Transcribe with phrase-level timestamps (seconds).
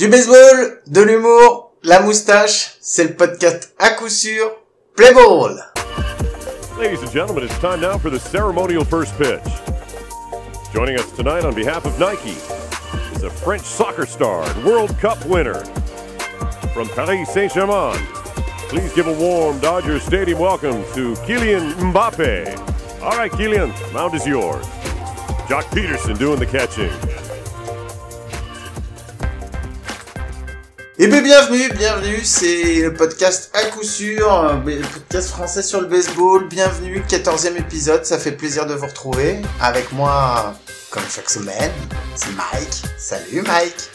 [0.00, 4.50] Du baseball, de l'humour, la moustache, c'est le podcast à coup sûr.
[4.96, 5.62] Play ball!
[6.78, 9.44] Ladies and gentlemen, it's time now for the ceremonial first pitch.
[10.72, 12.38] Joining us tonight on behalf of Nike
[13.14, 15.62] is a French soccer star and World Cup winner
[16.72, 17.98] from Paris Saint-Germain.
[18.70, 23.02] Please give a warm Dodgers Stadium welcome to Kylian Mbappe.
[23.02, 24.64] All right, Kylian, mound is yours.
[25.46, 27.19] Jock Peterson doing the catching.
[31.02, 35.80] Et bien bienvenue, bienvenue, c'est le podcast à coup sûr, euh, le podcast français sur
[35.80, 36.46] le baseball.
[36.48, 39.36] Bienvenue, 14e épisode, ça fait plaisir de vous retrouver.
[39.62, 40.52] Avec moi,
[40.90, 41.70] comme chaque semaine,
[42.14, 42.82] c'est Mike.
[42.98, 43.88] Salut Mike.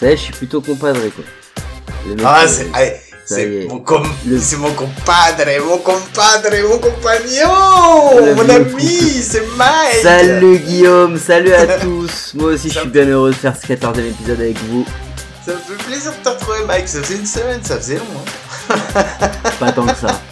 [0.00, 1.24] Ça je suis plutôt compadre quoi.
[2.24, 2.90] Ah, euh,
[3.24, 10.02] c'est mon, com Le- c'est mon compadre, mon compadre, mon compagnon, mon ami, c'est Mike.
[10.02, 12.32] Salut Guillaume, salut à tous.
[12.34, 14.84] Moi aussi, je suis bien heureux de faire ce 14e épisode avec vous.
[15.44, 18.04] Ça me fait plaisir de te retrouver Mike, ça faisait une semaine, ça faisait long.
[18.70, 19.04] Hein.
[19.58, 20.20] Pas tant que ça.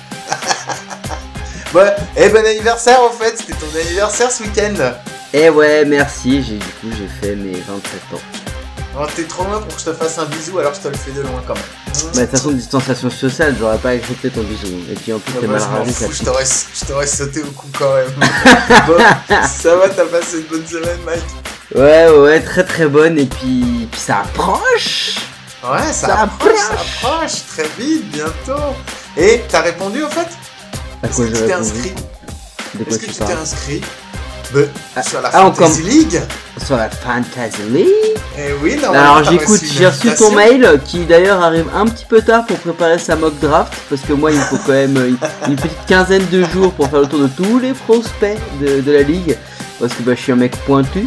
[1.72, 4.74] Ouais, et bon anniversaire en fait, c'était ton anniversaire ce week-end.
[5.32, 6.42] Eh ouais, merci.
[6.42, 7.68] J'ai du coup, j'ai fait mes 27
[8.12, 8.20] ans.
[8.98, 10.96] Oh, t'es trop loin pour que je te fasse un bisou, alors je te le
[10.96, 11.62] fais de loin quand même.
[11.92, 14.66] Bah, de toute façon, distanciation sociale, j'aurais pas accepté ton bisou.
[14.90, 18.10] Et puis en plus, Ah t'es bah, mal je t'aurais sauté au cou quand même.
[18.88, 18.96] bon,
[19.46, 21.22] ça va, t'as passé une bonne semaine, Mike
[21.74, 23.18] Ouais, ouais, très très bonne.
[23.18, 25.16] Et puis, puis ça approche.
[25.62, 27.32] Ouais, ça, Ça approche, ça approche.
[27.48, 28.74] très vite, bientôt.
[29.16, 30.26] Et t'as répondu au fait?
[31.06, 31.92] Est-ce que tu t'es inscrit?
[32.88, 33.80] Est-ce que tu t'es inscrit?
[34.52, 34.60] Bah,
[34.96, 36.20] Ah, sur la ah, Fantasy League.
[36.64, 37.86] Sur la Fantasy League.
[38.38, 42.20] Eh oui, normalement, Alors j'écoute, j'ai reçu ton mail qui d'ailleurs arrive un petit peu
[42.20, 45.56] tard pour préparer sa mock draft parce que moi il me faut quand même une
[45.56, 49.02] petite quinzaine de jours pour faire le tour de tous les prospects de, de la
[49.02, 49.36] ligue
[49.78, 51.06] parce que bah, je suis un mec pointu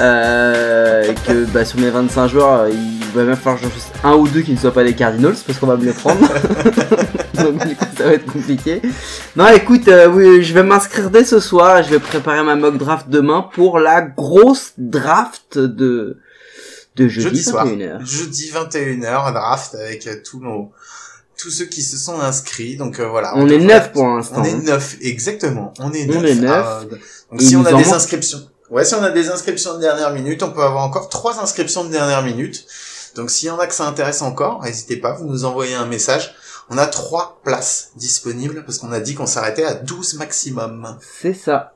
[0.00, 4.14] euh, que bah, sur mes 25 joueurs il va même falloir que j'en choisisse un
[4.14, 6.20] ou deux qui ne soient pas des Cardinals parce qu'on va me les prendre
[7.34, 8.82] donc du coup ça va être compliqué
[9.36, 12.76] non écoute euh, oui, je vais m'inscrire dès ce soir je vais préparer ma mock
[12.76, 16.18] draft demain pour la grosse draft de
[16.96, 17.66] de jeudi, jeudi soir.
[17.66, 18.06] 21h.
[18.06, 20.72] Jeudi 21h, draft avec tous nos
[21.38, 22.76] tous ceux qui se sont inscrits.
[22.76, 23.32] Donc euh, voilà.
[23.36, 24.36] On est neuf pour l'instant.
[24.40, 25.74] On est neuf, exactement.
[25.78, 26.30] On est On neuf.
[26.30, 26.66] est neuf.
[26.66, 26.82] Ah,
[27.30, 28.40] donc Et si on a des inscriptions,
[28.70, 31.84] ouais, si on a des inscriptions de dernière minute, on peut avoir encore trois inscriptions
[31.84, 32.66] de dernière minute.
[33.14, 35.86] Donc s'il y en a que ça intéresse encore, n'hésitez pas, vous nous envoyez un
[35.86, 36.34] message.
[36.68, 40.98] On a trois places disponibles parce qu'on a dit qu'on s'arrêtait à 12 maximum.
[41.20, 41.72] C'est ça.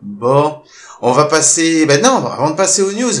[0.00, 0.62] Bon,
[1.00, 1.84] on va passer.
[1.86, 3.12] Ben non, avant de passer aux news,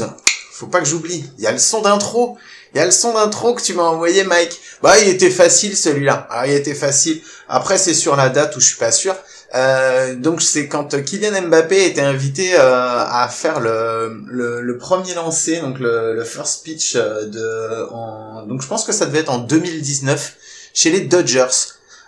[0.52, 1.28] faut pas que j'oublie.
[1.36, 2.38] Il y a le son d'intro.
[2.72, 4.60] Il y a le son d'intro que tu m'as envoyé, Mike.
[4.82, 6.28] Bah, il était facile celui-là.
[6.30, 7.20] Ah, il était facile.
[7.48, 9.14] Après, c'est sur la date où je suis pas sûr.
[9.54, 15.14] Euh, donc c'est quand Kylian Mbappé était invité euh, à faire le, le, le premier
[15.14, 17.86] lancé, donc le, le first pitch euh, de.
[17.90, 20.36] En, donc je pense que ça devait être en 2019
[20.74, 21.46] chez les Dodgers.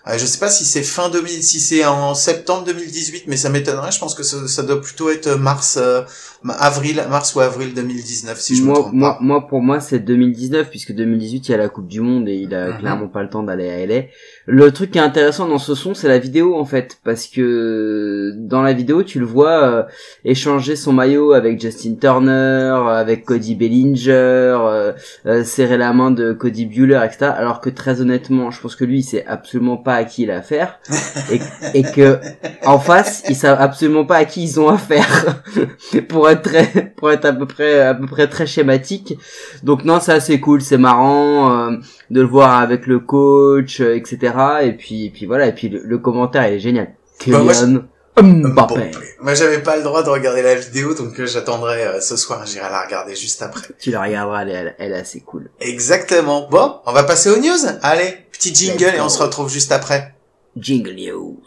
[0.07, 3.49] Euh, je sais pas si c'est fin 2000, si c'est en septembre 2018, mais ça
[3.49, 3.93] m'étonnerait.
[3.93, 6.03] Je pense que ça, ça doit plutôt être mars, euh,
[6.49, 9.19] avril, mars ou avril 2019, si je me moi, trompe moi, pas.
[9.21, 12.35] moi, pour moi, c'est 2019 puisque 2018 il y a la Coupe du Monde et
[12.37, 12.79] il a Mhm.
[12.79, 14.05] clairement pas le temps d'aller à LA.
[14.47, 18.33] Le truc qui est intéressant dans ce son, c'est la vidéo en fait, parce que
[18.37, 19.83] dans la vidéo, tu le vois euh,
[20.25, 24.93] échanger son maillot avec Justin Turner, avec Cody Bellinger, euh,
[25.27, 27.33] euh, serrer la main de Cody Bueller, etc.
[27.37, 30.31] Alors que très honnêtement, je pense que lui, il sait absolument pas à qui il
[30.31, 30.79] a affaire
[31.31, 31.41] et,
[31.79, 32.19] et que
[32.65, 35.43] en face, ils savent absolument pas à qui ils ont affaire.
[36.09, 39.19] pour être très, pour être à peu près, à peu près très schématique.
[39.63, 41.77] Donc non, ça c'est cool, c'est marrant euh,
[42.11, 44.19] de le voir avec le coach, euh, etc.
[44.63, 46.95] Et puis, et puis voilà, et puis le, le commentaire il est génial.
[47.27, 47.83] Bah, moi, Kylian
[48.17, 48.91] Bon, Mbappé.
[49.23, 52.45] moi j'avais pas le droit de regarder la vidéo, donc euh, j'attendrai euh, ce soir,
[52.45, 53.69] j'irai la regarder juste après.
[53.79, 55.49] Tu la regarderas, elle, est- elle, elle est assez cool.
[55.61, 56.47] Exactement.
[56.51, 57.67] Bon, on va passer aux news.
[57.83, 60.13] Allez, petit jingle et on se retrouve juste après.
[60.57, 61.39] Jingle News.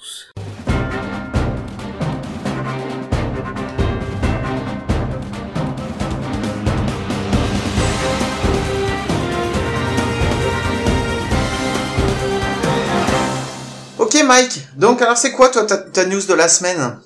[14.25, 16.97] Mike, donc alors c'est quoi toi ta, news de la semaine?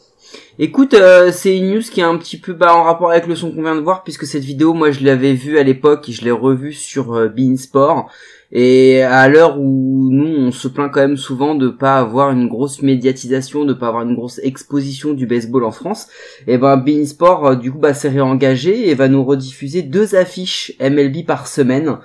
[0.59, 3.35] Écoute, euh, c'est une news qui est un petit peu bah, en rapport avec le
[3.35, 6.11] son qu'on vient de voir, puisque cette vidéo, moi, je l'avais vue à l'époque et
[6.11, 8.09] je l'ai revue sur euh, Beansport.
[8.51, 12.47] Et à l'heure où nous, on se plaint quand même souvent de pas avoir une
[12.47, 16.07] grosse médiatisation, de pas avoir une grosse exposition du baseball en France,
[16.47, 20.73] et ben Beansport, euh, du coup, bah, s'est réengagé et va nous rediffuser deux affiches
[20.79, 21.97] MLB par semaine.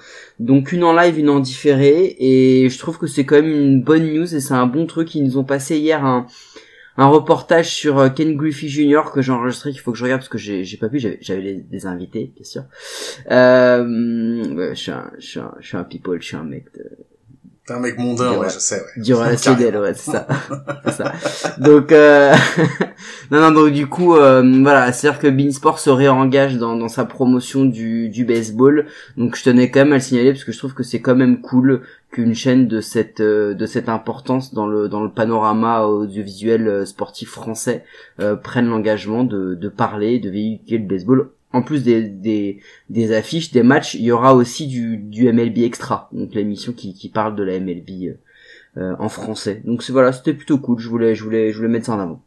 [0.43, 2.17] Donc une en live, une en différé.
[2.19, 5.15] Et je trouve que c'est quand même une bonne news et c'est un bon truc.
[5.15, 6.27] Ils nous ont passé hier un
[6.97, 9.13] un reportage sur euh, Ken Griffey Jr.
[9.15, 11.87] que j'ai enregistré qu'il faut que je regarde parce que j'ai pas pu j'avais des
[11.87, 12.65] invités bien sûr
[13.31, 16.91] euh, je suis un je je suis un people je suis un mec de,
[17.67, 19.03] T'es un mec mondain, ouais, je sais, ouais.
[19.03, 20.27] Du relationnel, ouais, c'est ça.
[20.91, 21.13] ça.
[21.59, 22.35] Donc, euh...
[23.31, 27.05] non, non, donc du coup, euh, voilà, c'est-à-dire que Beansport se réengage dans, dans sa
[27.05, 28.87] promotion du, du baseball.
[29.17, 31.15] Donc, je tenais quand même à le signaler parce que je trouve que c'est quand
[31.15, 31.83] même cool
[32.13, 36.85] qu'une chaîne de cette euh, de cette importance dans le dans le panorama audiovisuel euh,
[36.85, 37.85] sportif français
[38.21, 43.53] euh, prenne l'engagement de, de parler, de véhiculer le baseball en plus des, des, affiches,
[43.53, 47.37] des matchs, il y aura aussi du, du MLB Extra, donc l'émission qui, qui parle
[47.37, 48.15] de la MLB euh,
[48.79, 49.63] euh, en français.
[49.65, 50.79] Donc voilà, c'était plutôt cool.
[50.79, 52.23] Je voulais, je voulais, je voulais mettre ça en avant.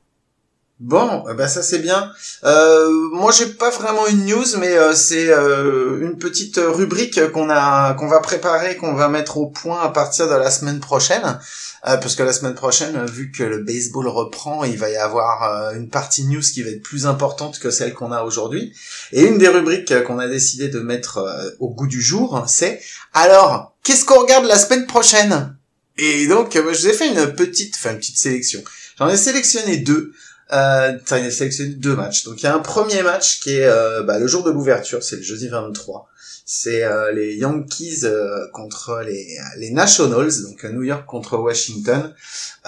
[0.81, 2.11] Bon, bah ça c'est bien.
[2.43, 7.49] Euh, moi j'ai pas vraiment une news, mais euh, c'est euh, une petite rubrique qu'on
[7.49, 11.39] a, qu'on va préparer, qu'on va mettre au point à partir de la semaine prochaine,
[11.87, 15.73] euh, parce que la semaine prochaine, vu que le baseball reprend, il va y avoir
[15.73, 18.73] une partie news qui va être plus importante que celle qu'on a aujourd'hui.
[19.11, 22.81] Et une des rubriques qu'on a décidé de mettre au goût du jour, c'est
[23.13, 25.55] alors qu'est-ce qu'on regarde la semaine prochaine?
[25.97, 28.63] Et donc je vous ai fait une petite, enfin une petite sélection.
[28.97, 30.13] J'en ai sélectionné deux.
[30.53, 32.23] Euh, il a sélectionné deux matchs.
[32.25, 35.03] Donc il y a un premier match qui est euh, bah, le jour de l'ouverture,
[35.03, 36.07] c'est le jeudi 23.
[36.47, 42.13] C'est euh, les Yankees euh, contre les, les Nationals, donc New York contre Washington.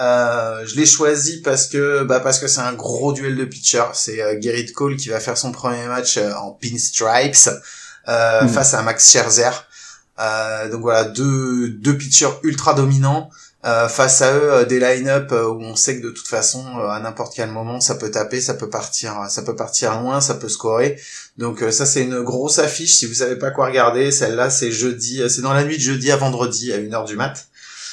[0.00, 3.92] Euh, je l'ai choisi parce que bah parce que c'est un gros duel de pitchers.
[3.94, 7.48] C'est Gerrit Cole qui va faire son premier match en pinstripes
[8.08, 8.48] mm.
[8.48, 9.52] face à Max Scherzer.
[10.72, 13.30] donc voilà, deux deux pitchers ultra dominants.
[13.68, 16.64] Euh, face à eux euh, des line-up euh, où on sait que de toute façon
[16.78, 20.34] à n'importe quel moment ça peut taper, ça peut partir, ça peut partir loin, ça
[20.34, 20.98] peut scorer.
[21.36, 22.94] Donc ça c'est une grosse affiche.
[22.94, 26.10] Si vous savez pas quoi regarder, celle-là c'est jeudi, c'est dans la nuit de jeudi
[26.10, 27.48] à vendredi à 1h du mat.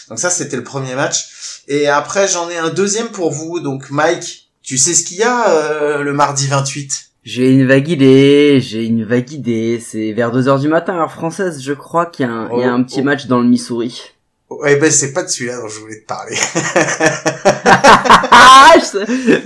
[0.07, 1.63] Donc ça c'était le premier match.
[1.68, 3.60] Et après j'en ai un deuxième pour vous.
[3.60, 8.60] Donc Mike, tu sais ce qu'il y a le mardi 28 j'ai une vague idée,
[8.62, 9.80] j'ai une vague idée.
[9.83, 12.81] C'est vers 2h du matin, heure française, je crois qu'il y, un, y a un
[12.81, 13.04] oh, petit oh.
[13.04, 14.14] match dans le Missouri.
[14.62, 16.36] Ouais, ben c'est pas de celui-là dont je voulais te parler.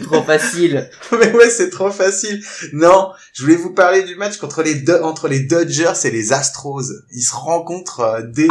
[0.03, 0.89] trop facile.
[1.11, 2.41] Mais ouais, c'est trop facile.
[2.73, 6.83] Non, je voulais vous parler du match contre les entre les Dodgers et les Astros.
[7.11, 8.47] Ils se rencontrent euh, dès,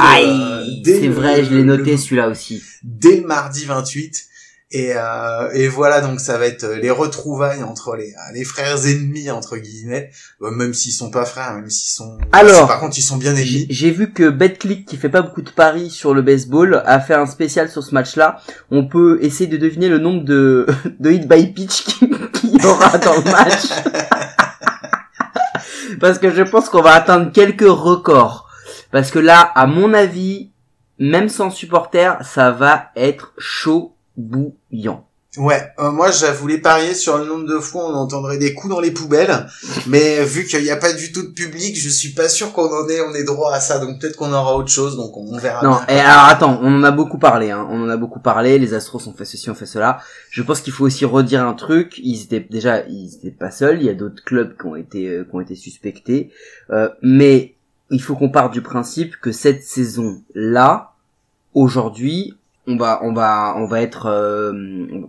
[0.82, 2.62] dès C'est vrai, je l'ai noté celui-là aussi.
[2.82, 4.27] Dès le mardi 28.
[4.70, 8.44] Et, euh, et voilà, donc ça va être euh, les retrouvailles entre les, euh, les
[8.44, 10.10] frères ennemis entre guillemets,
[10.42, 12.18] même s'ils sont pas frères, même s'ils sont.
[12.32, 13.66] Alors, par contre, ils sont bien ennemis.
[13.70, 17.14] J'ai vu que BetClick, qui fait pas beaucoup de paris sur le baseball, a fait
[17.14, 18.42] un spécial sur ce match-là.
[18.70, 20.66] On peut essayer de deviner le nombre de
[21.00, 22.10] de hit by pitch qu'il
[22.62, 23.68] y aura dans le match.
[25.98, 28.46] Parce que je pense qu'on va atteindre quelques records.
[28.90, 30.50] Parce que là, à mon avis,
[30.98, 35.08] même sans supporter, ça va être chaud bouillant.
[35.36, 38.74] Ouais, euh, moi je voulais parier sur le nombre de fois on entendrait des coups
[38.74, 39.46] dans les poubelles,
[39.86, 42.66] mais vu qu'il n'y a pas du tout de public, je suis pas sûr qu'on
[42.66, 45.36] en ait on est droit à ça, donc peut-être qu'on aura autre chose, donc on
[45.36, 45.62] verra.
[45.62, 47.68] Non, et alors attends, on en a beaucoup parlé, hein.
[47.70, 50.00] on en a beaucoup parlé, les Astros ont fait ceci, ont fait cela.
[50.30, 53.80] Je pense qu'il faut aussi redire un truc, ils étaient déjà, ils étaient pas seuls,
[53.80, 56.32] il y a d'autres clubs qui ont été euh, qui ont été suspectés,
[56.70, 57.54] euh, mais
[57.90, 60.94] il faut qu'on parte du principe que cette saison là,
[61.52, 62.34] aujourd'hui,
[62.68, 64.52] on va on va on va être euh,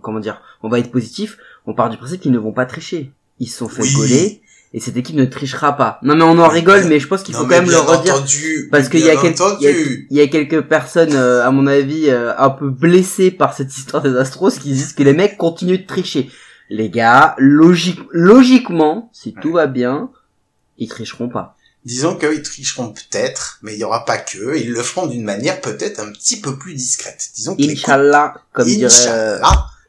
[0.02, 1.38] comment dire on va être positif.
[1.66, 3.12] On part du principe qu'ils ne vont pas tricher.
[3.38, 4.40] Ils se sont fait oui.
[4.72, 5.98] et cette équipe ne trichera pas.
[6.02, 8.14] Non mais on en rigole mais je pense qu'il faut quand même le redire.
[8.70, 12.32] parce qu'il y a quelques il y, a quelques personnes euh, à mon avis euh,
[12.38, 15.86] un peu blessées par cette histoire des Astros qui disent que les mecs continuent de
[15.86, 16.30] tricher.
[16.70, 20.10] Les gars logique logiquement si tout va bien
[20.78, 24.56] ils tricheront pas Disons qu'ils tricheront peut-être, mais il y aura pas que.
[24.56, 27.30] Ils le feront d'une manière peut-être un petit peu plus discrète.
[27.34, 29.40] Disons que Inch'Allah, comme dirait...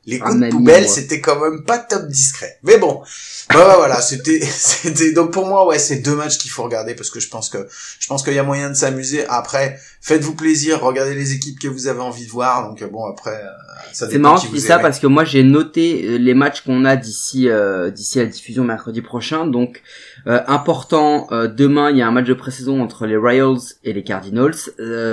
[0.08, 2.58] Les coups de poubelle, c'était quand même pas top discret.
[2.64, 3.02] Mais bon,
[3.50, 6.96] bah, bah voilà, c'était, c'était donc pour moi ouais, c'est deux matchs qu'il faut regarder
[6.96, 7.68] parce que je pense que
[8.00, 9.26] je pense qu'il y a moyen de s'amuser.
[9.28, 12.68] Après, faites-vous plaisir, regardez les équipes que vous avez envie de voir.
[12.68, 15.44] Donc bon, après, euh, ça C'est marrant que tu dis ça parce que moi j'ai
[15.44, 19.46] noté euh, les matchs qu'on a d'ici euh, d'ici à la diffusion mercredi prochain.
[19.46, 19.84] Donc
[20.26, 24.56] important, demain il y a un match de pré-saison entre les Royals et les Cardinals.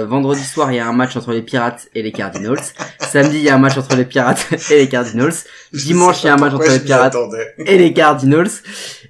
[0.07, 2.61] vendredi soir il y a un match entre les Pirates et les Cardinals.
[3.01, 5.33] Samedi il y a un match entre les Pirates et les Cardinals.
[5.73, 7.17] Dimanche il y a un match entre les Pirates
[7.59, 8.51] et les Cardinals.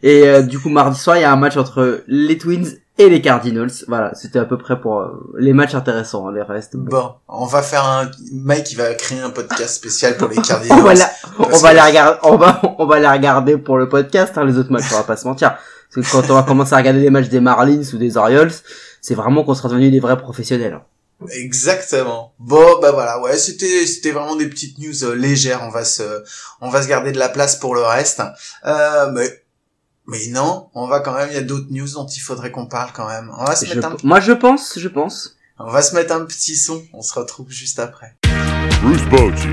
[0.02, 3.22] Et du coup mardi soir il y a un match entre les Twins et les
[3.22, 3.70] Cardinals.
[3.86, 6.76] Voilà, c'était à peu près pour euh, les matchs intéressants, hein, les restes.
[6.76, 10.78] Bon, on va faire un Mike il va créer un podcast spécial pour les Cardinals.
[10.80, 14.36] on va, on va les regarder on va on va les regarder pour le podcast
[14.36, 15.56] hein, les autres matchs, on va pas se mentir.
[15.94, 18.52] Parce que quand on va commencer à regarder les matchs des Marlins ou des Orioles,
[19.00, 20.74] c'est vraiment qu'on sera devenus des vrais professionnels.
[20.74, 20.82] Hein.
[21.30, 22.32] Exactement.
[22.38, 25.62] Bon, bah voilà, ouais, c'était c'était vraiment des petites news euh, légères.
[25.64, 26.22] On va se
[26.60, 28.22] on va se garder de la place pour le reste.
[28.64, 29.37] Euh, mais
[30.08, 31.28] mais non, on va quand même.
[31.30, 33.30] Il y a d'autres news dont il faudrait qu'on parle quand même.
[33.38, 35.36] On va se Je- mettre un Moi, je pense, je pense.
[35.58, 36.82] on va se mettre un petit son.
[36.94, 38.14] On se retrouve juste après.
[38.82, 39.48] Bruce Bochy.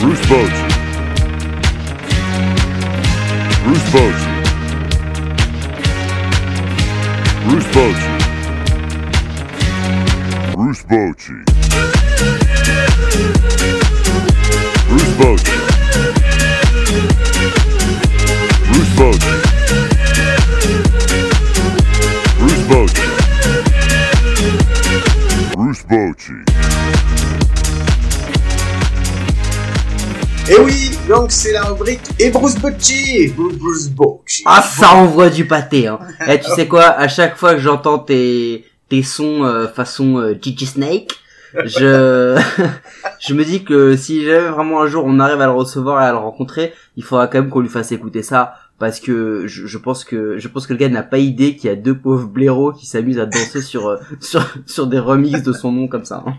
[0.00, 0.68] Bruce Bochy.
[3.64, 4.28] Bruce Bochy.
[7.46, 8.08] Bruce Bochy.
[10.54, 11.32] Bruce Bochy.
[14.88, 15.61] Bruce Bochy.
[18.90, 19.18] Bruce.
[22.38, 23.02] Bruce Bochy.
[25.54, 26.32] Bruce Bochy.
[30.50, 34.42] Et oui, donc c'est la rubrique et Bruce Bocci, Bruce Bocci.
[34.46, 36.00] Ah, ça envoie du pâté, hein.
[36.28, 40.34] Et tu sais quoi, à chaque fois que j'entends tes, tes sons euh, façon euh,
[40.40, 41.12] Gigi Snake,
[41.64, 42.40] je,
[43.20, 46.06] je me dis que si jamais vraiment un jour on arrive à le recevoir et
[46.06, 48.54] à le rencontrer, il faudra quand même qu'on lui fasse écouter ça.
[48.82, 51.72] Parce que je, pense que je pense que le gars n'a pas idée qu'il y
[51.72, 55.52] a deux pauvres blaireaux qui s'amusent à danser sur euh, sur sur des remixes de
[55.52, 56.24] son nom comme ça.
[56.26, 56.34] hein.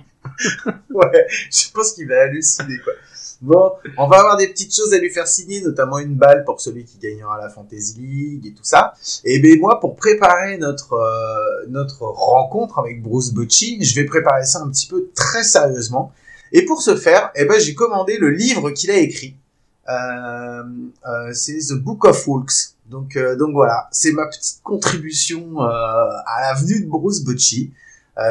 [0.94, 2.92] Ouais, je pense qu'il va halluciner quoi.
[3.40, 6.60] Bon, on va avoir des petites choses à lui faire signer, notamment une balle pour
[6.60, 8.94] celui qui gagnera la Fantasy League et tout ça.
[9.24, 14.44] Et ben moi, pour préparer notre euh, notre rencontre avec Bruce Bocci, je vais préparer
[14.44, 16.12] ça un petit peu très sérieusement.
[16.52, 19.38] Et pour ce faire, eh ben j'ai commandé le livre qu'il a écrit.
[19.90, 20.64] Euh,
[21.06, 22.76] euh, c'est The Book of Walks.
[22.90, 27.72] Donc euh, donc voilà, c'est ma petite contribution à la venue de Bruce Bocci.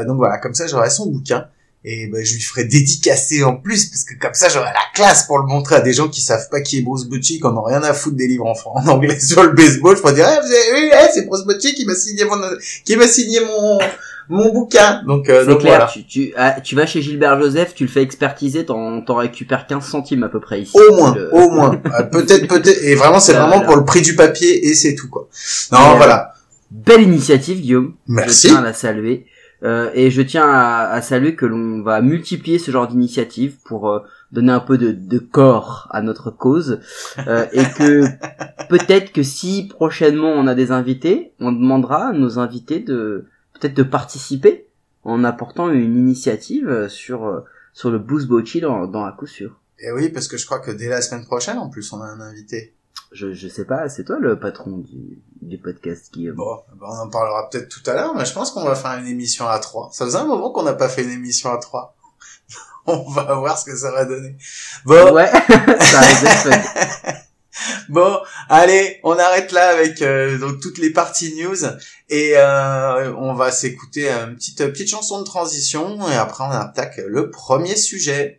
[0.06, 1.48] Donc voilà, comme ça j'aurai son bouquin.
[1.84, 5.26] Et ben, je lui ferai dédicacer en plus, parce que comme ça, j'aurai la classe
[5.26, 7.56] pour le montrer à des gens qui savent pas qui est Bruce Bocci, qui en
[7.56, 9.96] ont rien à foutre des livres en, en anglais sur le baseball.
[9.96, 10.54] Je pourrais dire, vu,
[10.92, 12.36] eh, c'est Bruce Bocci qui m'a signé mon,
[12.84, 13.80] qui m'a signé mon,
[14.28, 15.02] mon bouquin.
[15.06, 15.90] Donc, euh, C'est donc clair, voilà.
[15.92, 19.66] tu, tu, ah, tu vas chez Gilbert Joseph, tu le fais expertiser, t'en, t'en récupères
[19.66, 20.76] 15 centimes à peu près ici.
[20.78, 21.80] Au moins, Le- au moins.
[21.98, 22.82] Euh, peut-être, peut-être.
[22.82, 25.28] Et vraiment, c'est vraiment pour le prix du papier et c'est tout, quoi.
[25.72, 26.34] Non, euh, voilà.
[26.70, 27.94] Belle initiative, Guillaume.
[28.06, 28.48] Merci.
[28.48, 29.26] Je tiens à la saluer.
[29.64, 33.90] Euh, et je tiens à, à saluer que l'on va multiplier ce genre d'initiative pour
[33.90, 34.00] euh,
[34.32, 36.80] donner un peu de, de corps à notre cause.
[37.28, 38.04] Euh, et que
[38.68, 43.26] peut-être que si prochainement on a des invités, on demandera à nos invités de
[43.62, 44.66] peut-être de participer
[45.04, 49.26] en apportant une initiative euh, sur euh, sur le Boost Bocci dans, dans à coup
[49.26, 49.56] sûr.
[49.78, 52.06] Et oui, parce que je crois que dès la semaine prochaine, en plus, on a
[52.06, 52.74] un invité.
[53.12, 56.36] Je, je sais pas, c'est toi le patron du, du podcast Guillaume?
[56.36, 58.98] Bon, ben, on en parlera peut-être tout à l'heure, mais je pense qu'on va faire
[58.98, 59.90] une émission à trois.
[59.92, 61.96] Ça faisait un moment qu'on n'a pas fait une émission à trois.
[62.86, 64.36] on va voir ce que ça va donner.
[64.84, 65.30] Bon, Ouais,
[65.80, 67.12] ça.
[67.88, 71.64] bon, allez, on arrête là avec euh, toutes les parties news
[72.08, 77.00] et euh, on va s'écouter une petite petite chanson de transition et après on attaque
[77.06, 78.36] le premier sujet.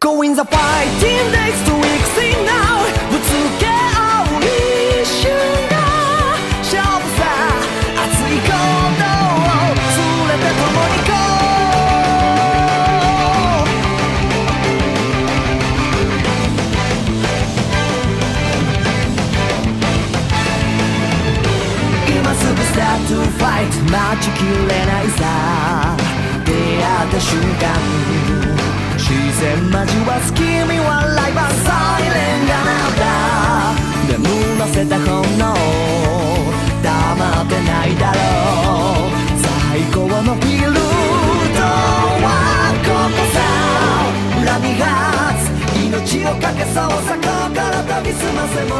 [46.02, 46.74] 命をかけそう
[47.06, 48.74] さ心研ぎ澄ませも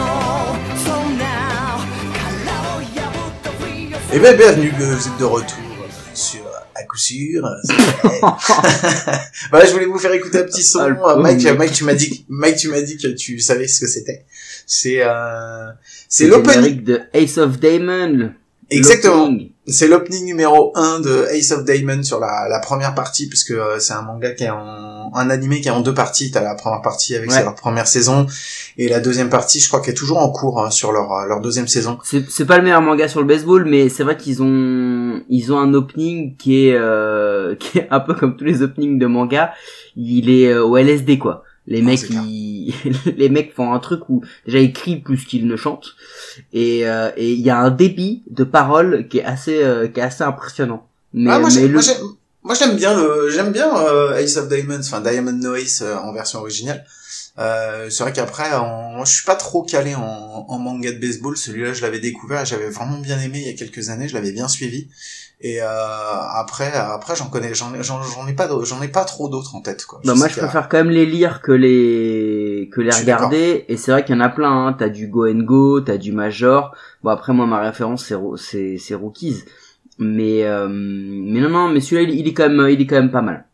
[0.77, 1.79] So now
[2.13, 5.59] 殻を破ったフリーを Eh bien, bienvenue, euh, vous êtes de retour
[6.15, 6.41] sur
[6.75, 7.43] à coup sûr.
[9.51, 10.79] voilà, je voulais vous faire écouter un petit son.
[10.81, 11.59] Ah, le Euh, pauvre Mike, mec.
[11.59, 14.25] Mike, tu m'as dit, Mike, tu m'as dit que tu savais ce que c'était.
[14.67, 15.71] C'est, euh,
[16.09, 16.55] c'est le l'opening.
[16.55, 18.33] générique de Ace of Diamond.
[18.71, 19.31] Exactement.
[19.66, 23.80] C'est l'opening numéro 1 de Ace of Diamond sur la, la première partie, puisque euh,
[23.80, 26.32] c'est un manga qui est en, un animé qui est en deux parties.
[26.32, 27.42] T'as la première partie avec Ouais.
[27.42, 28.28] leur première saison,
[28.78, 31.28] et la deuxième partie, je crois qu'elle est toujours en cours hein, sur leur, euh,
[31.28, 31.98] leur deuxième saison.
[32.04, 35.54] C'est c'est pas le meilleur manga sur le baseball, mais c'est vrai qu'ils ont ils
[35.54, 39.06] ont un opening qui est euh, qui est un peu comme tous les openings de
[39.06, 39.54] manga.
[39.96, 41.44] Il est euh, au LSD quoi.
[41.68, 42.74] Les Ah, mecs ils
[43.18, 45.96] les mecs font un truc où déjà ils crient plus qu'ils ne chantent
[46.52, 50.00] et euh, et il y a un débit de paroles qui est assez euh, qui
[50.00, 50.86] est assez impressionnant.
[51.14, 51.80] Mais, Ah, moi, mais j'ai- le-
[52.44, 55.96] moi, j'aime- bien le, j'aime bien euh, Ace of Diamonds, enfin Diamond No Ace euh,
[55.96, 56.84] en version originale.
[57.40, 59.04] Euh, c'est vrai qu'après, en...
[59.06, 60.02] je suis pas trop calé en,
[60.48, 61.36] en manga de baseball.
[61.38, 64.08] Celui-là, je l'avais découvert, et j'avais vraiment bien aimé il y a quelques années.
[64.08, 64.88] Je l'avais bien suivi.
[65.46, 69.04] Et euh, après, après, j'en connais, j'en ai, j'en, j'en ai pas, j'en ai pas
[69.04, 69.86] trop d'autres en tête.
[69.86, 70.00] Quoi.
[70.06, 73.66] Je moi, je a- préfère quand même les lire que les que les Je regarder.
[73.68, 74.68] Et c'est vrai qu'il y en a plein.
[74.68, 74.74] Hein.
[74.80, 76.74] T'as du Go and Go, t'as du Major.
[77.04, 79.44] Bon, après, moi, ma référence, c'est c'est c'est Rookies.
[80.00, 82.96] Mais euh, mais non, non, mais celui-là, il, il est quand même, il est quand
[82.96, 83.46] même pas mal.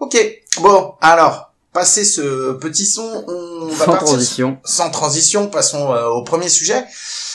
[0.00, 0.16] Ok.
[0.60, 4.58] Bon, alors, passé ce petit son, on va Sans partir transition.
[4.64, 6.84] sans transition, passons euh, au premier sujet.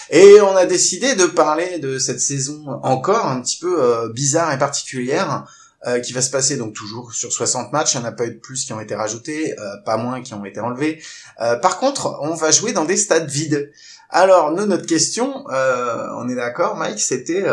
[0.10, 4.54] Et on a décidé de parler de cette saison encore un petit peu euh, bizarre
[4.54, 5.46] et particulière,
[5.86, 7.94] euh, qui va se passer donc toujours sur 60 matchs.
[7.94, 10.22] Il n'y en a pas eu de plus qui ont été rajoutés, euh, pas moins
[10.22, 11.02] qui ont été enlevés.
[11.40, 13.72] Euh, par contre, on va jouer dans des stades vides.
[14.10, 17.46] Alors, nous, notre question, euh, on est d'accord, Mike, c'était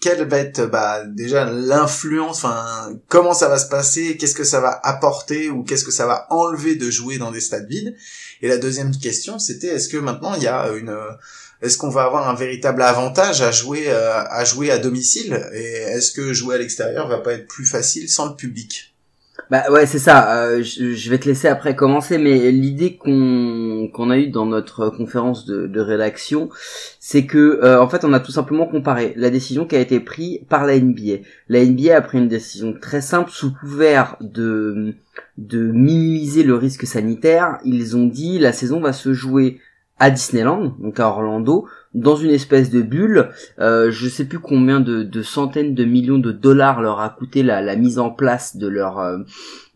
[0.00, 4.60] quelle va être bah, déjà l'influence, enfin, comment ça va se passer, qu'est-ce que ça
[4.60, 7.94] va apporter ou qu'est-ce que ça va enlever de jouer dans des stades vides?
[8.40, 10.96] Et la deuxième question, c'était est-ce que maintenant il y a une
[11.62, 15.72] est-ce qu'on va avoir un véritable avantage à jouer euh, à jouer à domicile et
[15.94, 18.90] est-ce que jouer à l'extérieur va pas être plus facile sans le public?
[19.50, 20.44] Bah ouais, c'est ça.
[20.44, 24.90] Euh, je, vais te laisser après commencer, mais l'idée qu'on qu'on a eue dans notre
[24.90, 26.50] conférence de, de rédaction,
[27.00, 29.98] c'est que euh, en fait, on a tout simplement comparé la décision qui a été
[29.98, 31.24] prise par la NBA.
[31.48, 34.94] La NBA a pris une décision très simple sous couvert de
[35.36, 37.58] de minimiser le risque sanitaire.
[37.64, 39.58] Ils ont dit la saison va se jouer
[40.08, 43.28] Disneyland, donc à Orlando, dans une espèce de bulle.
[43.58, 47.60] Euh, je sais plus combien de, centaines de millions de dollars leur a coûté la,
[47.60, 49.18] la mise en place de leur euh,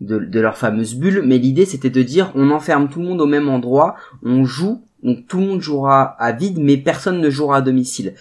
[0.00, 3.20] de, de leur fameuse bulle, mais l'idée c'était de dire on enferme tout le monde
[3.20, 7.28] au même endroit, on joue, donc tout le monde jouera à vide, mais personne ne
[7.28, 8.14] jouera à domicile.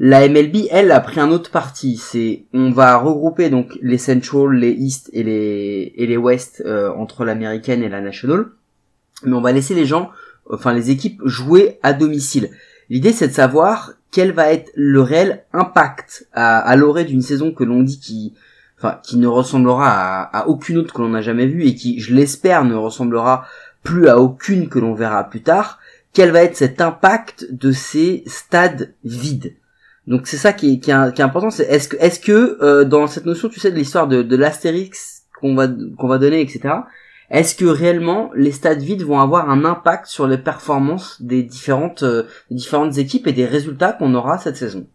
[0.00, 1.96] La MLB, elle, a pris un autre parti.
[1.96, 6.92] C'est, on va regrouper donc les Central, les East et les et les West euh,
[6.92, 8.46] entre l'américaine et la National,
[9.24, 10.10] mais on va laisser les gens,
[10.50, 12.50] enfin les équipes jouer à domicile.
[12.90, 17.52] L'idée c'est de savoir quel va être le réel impact à, à l'orée d'une saison
[17.52, 18.34] que l'on dit qui,
[18.78, 22.00] enfin qui ne ressemblera à, à aucune autre que l'on n'a jamais vue et qui,
[22.00, 23.46] je l'espère, ne ressemblera
[23.82, 25.78] plus à aucune que l'on verra plus tard.
[26.12, 29.54] Quel va être cet impact de ces stades vides?
[30.06, 31.50] Donc c'est ça qui est, qui est, qui est important.
[31.50, 34.36] C'est est-ce que, est-ce que euh, dans cette notion, tu sais, de l'histoire de, de
[34.36, 36.74] l'astérix qu'on va qu'on va donner, etc.
[37.30, 42.02] Est-ce que réellement les stades vides vont avoir un impact sur les performances des différentes
[42.02, 44.86] euh, différentes équipes et des résultats qu'on aura cette saison?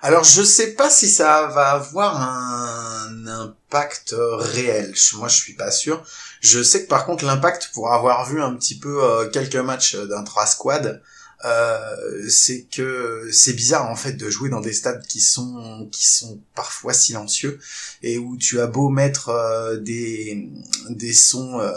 [0.00, 4.92] Alors je sais pas si ça va avoir un impact euh, réel.
[5.16, 6.02] Moi je suis pas sûr.
[6.40, 9.94] Je sais que par contre l'impact pour avoir vu un petit peu euh, quelques matchs
[9.94, 11.02] d'un trois squad,
[11.44, 16.06] euh, c'est que c'est bizarre en fait de jouer dans des stades qui sont qui
[16.08, 17.58] sont parfois silencieux
[18.02, 20.48] et où tu as beau mettre euh, des
[20.90, 21.72] des sons euh,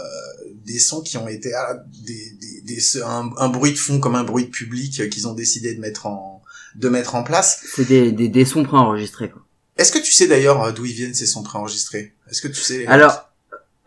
[0.66, 4.16] des sons qui ont été ah, des, des, des- un, un bruit de fond comme
[4.16, 6.44] un bruit de public euh, qu'ils ont décidé de mettre en
[6.76, 9.30] de mettre en place C'est des, des, des sons préenregistrés.
[9.30, 9.42] Quoi.
[9.78, 12.14] est-ce que tu sais d'ailleurs d'où ils viennent ces sons préenregistrés?
[12.30, 13.32] Est-ce que tu sais Alors,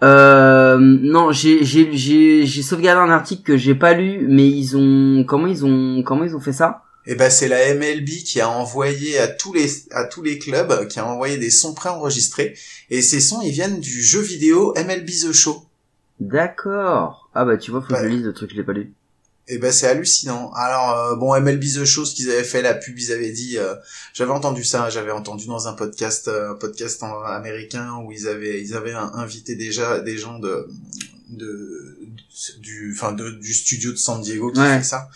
[0.03, 4.77] euh, non, j'ai j'ai j'ai j'ai sauvegardé un article que j'ai pas lu, mais ils
[4.77, 6.83] ont comment ils ont comment ils ont fait ça?
[7.07, 10.87] Eh ben c'est la MLB qui a envoyé à tous les à tous les clubs
[10.89, 12.55] qui a envoyé des sons préenregistrés
[12.91, 15.65] et ces sons ils viennent du jeu vidéo MLB The Show.
[16.21, 17.31] D'accord.
[17.35, 18.93] Ah bah tu vois, faut que je lise le truc, je l'ai pas lu.
[19.51, 20.53] Et ben c'est hallucinant.
[20.53, 23.57] Alors euh, bon MLB The Show ce qu'ils avaient fait la pub ils avaient dit
[23.57, 23.75] euh,
[24.13, 28.75] j'avais entendu ça j'avais entendu dans un podcast euh, podcast américain où ils avaient ils
[28.75, 30.69] avaient invité déjà des gens de
[32.61, 34.79] du enfin de, du studio de San Diego qui Ouais.
[34.79, 35.09] fait ça.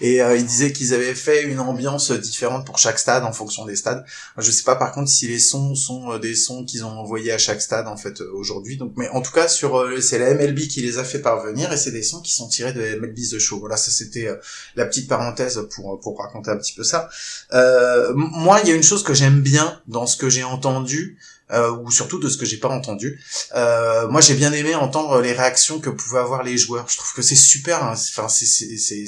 [0.00, 3.64] Et euh, ils disaient qu'ils avaient fait une ambiance différente pour chaque stade en fonction
[3.64, 4.04] des stades.
[4.36, 7.32] Je sais pas par contre si les sons sont euh, des sons qu'ils ont envoyés
[7.32, 8.76] à chaque stade en fait euh, aujourd'hui.
[8.76, 11.72] Donc mais en tout cas sur euh, c'est la MLB qui les a fait parvenir
[11.72, 13.58] et c'est des sons qui sont tirés de MLB The Show.
[13.58, 14.36] Voilà ça c'était euh,
[14.76, 17.08] la petite parenthèse pour pour raconter un petit peu ça.
[17.52, 21.18] Euh, moi il y a une chose que j'aime bien dans ce que j'ai entendu
[21.50, 23.20] euh, ou surtout de ce que j'ai pas entendu.
[23.54, 26.86] Euh, moi, j'ai bien aimé entendre les réactions que pouvaient avoir les joueurs.
[26.88, 27.82] Je trouve que c'est super.
[27.84, 27.94] hein.
[27.94, 29.06] Enfin, c'est c'est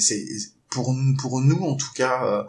[0.69, 2.43] pour pour nous en tout cas euh,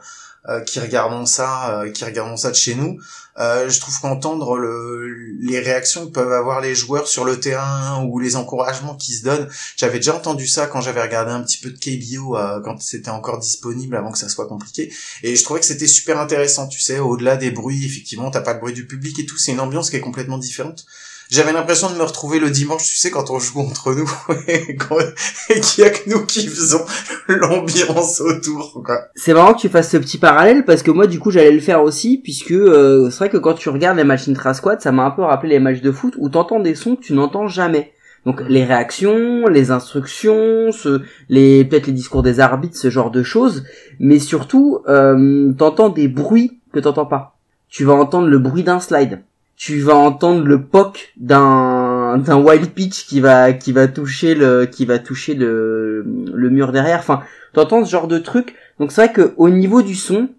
[0.66, 2.98] qui regardons ça, euh, qui regardons ça de chez nous.
[3.38, 5.06] euh, je trouve qu'entendre le,
[5.40, 9.22] les réactions que peuvent avoir les joueurs sur le terrain ou les encouragements qui se
[9.24, 12.80] donnent, j'avais déjà entendu ça quand j'avais regardé un petit peu de KBO euh, quand
[12.82, 14.92] c'était encore disponible avant que ça soit compliqué.
[15.22, 18.52] Et je trouvais que c'était super intéressant, tu sais, au-delà des bruits, effectivement, t'as pas
[18.54, 20.84] le bruit du public et tout, c'est une ambiance qui est complètement différente.
[21.32, 24.10] J'avais l'impression de me retrouver le dimanche, tu sais, quand on joue entre nous,
[24.48, 26.84] et qu'il y a que nous qui faisons
[27.26, 29.06] l'ambiance autour, quoi.
[29.14, 31.60] C'est marrant que tu fasses ce petit parallèle parce que moi du coup j'allais le
[31.60, 34.92] faire aussi puisque euh, c'est vrai que quand tu regardes les matchs intra squad ça
[34.92, 37.48] m'a un peu rappelé les matchs de foot où t'entends des sons que tu n'entends
[37.48, 37.92] jamais
[38.26, 43.22] Donc les réactions, les instructions, ce, les peut-être les discours des arbitres, ce genre de
[43.22, 43.64] choses,
[43.98, 47.38] mais surtout euh, t'entends des bruits que t'entends pas.
[47.70, 49.22] Tu vas entendre le bruit d'un slide,
[49.56, 54.66] tu vas entendre le poc d'un d'un wild pitch qui va qui va toucher le
[54.66, 56.98] qui va toucher le le mur derrière.
[56.98, 58.54] Enfin, t'entends ce genre de truc.
[58.80, 60.30] Donc c'est vrai que au niveau du son,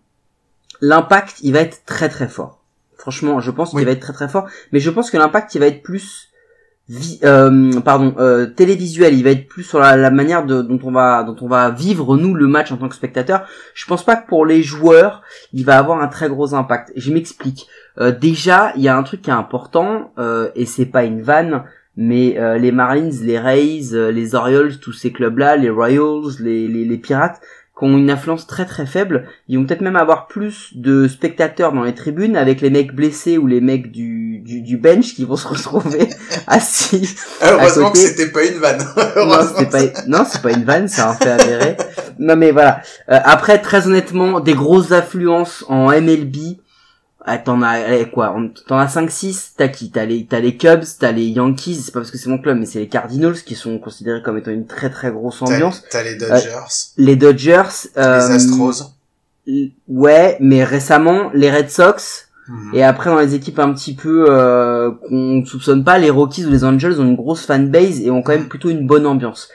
[0.81, 2.59] l'impact il va être très très fort.
[2.97, 5.59] Franchement, je pense qu'il va être très très fort, mais je pense que l'impact il
[5.59, 6.29] va être plus
[6.89, 9.13] vi- euh, pardon euh, télévisuel.
[9.13, 11.69] Il va être plus sur la, la manière de, dont on va dont on va
[11.69, 13.45] vivre nous le match en tant que spectateur.
[13.73, 15.21] Je pense pas que pour les joueurs
[15.53, 16.91] il va avoir un très gros impact.
[16.97, 17.67] Je m'explique.
[17.99, 21.21] Euh, déjà, il y a un truc qui est important euh, et c'est pas une
[21.21, 21.63] vanne,
[21.95, 26.67] mais euh, les Marlins, les Rays, euh, les Orioles, tous ces clubs-là, les Royals, les,
[26.67, 27.39] les, les Pirates,
[27.77, 31.73] qui ont une influence très très faible, ils vont peut-être même avoir plus de spectateurs
[31.73, 35.25] dans les tribunes avec les mecs blessés ou les mecs du, du, du bench qui
[35.25, 36.07] vont se retrouver
[36.47, 37.15] assis.
[37.41, 38.83] Heureusement que c'était pas une vanne.
[39.17, 41.77] Non, c'était pas, non, c'est pas une vanne, c'est un fait avéré.
[42.19, 42.81] Non, mais voilà.
[43.09, 46.57] Euh, après, très honnêtement, des grosses affluences en MLB.
[47.25, 48.35] Ah, t'en as, allez, quoi,
[48.67, 49.91] t'en as 5-6, t'as qui?
[49.91, 52.57] T'as les, t'as les Cubs, t'as les Yankees, c'est pas parce que c'est mon club,
[52.59, 55.83] mais c'est les Cardinals qui sont considérés comme étant une très très grosse ambiance.
[55.89, 56.49] T'as les Dodgers,
[56.97, 57.63] Les Dodgers,
[57.97, 58.93] euh, les Astros.
[59.87, 62.71] Ouais, mais récemment, les Red Sox, Mhm.
[62.73, 66.49] et après, dans les équipes un petit peu euh, qu'on soupçonne pas, les Rockies ou
[66.49, 69.47] les Angels ont une grosse fanbase et ont quand même plutôt une bonne ambiance.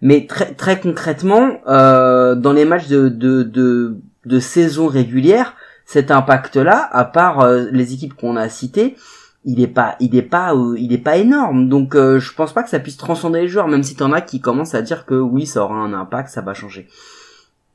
[0.00, 5.54] Mais très très concrètement, euh, dans les matchs de, de, de, de saison régulière,
[5.86, 8.96] cet impact-là, à part euh, les équipes qu'on a citées,
[9.44, 11.68] il est pas, il est pas, euh, il est pas énorme.
[11.68, 14.20] Donc, euh, je pense pas que ça puisse transcender les joueurs, même si t'en as
[14.20, 16.88] qui commencent à dire que oui, ça aura un impact, ça va changer.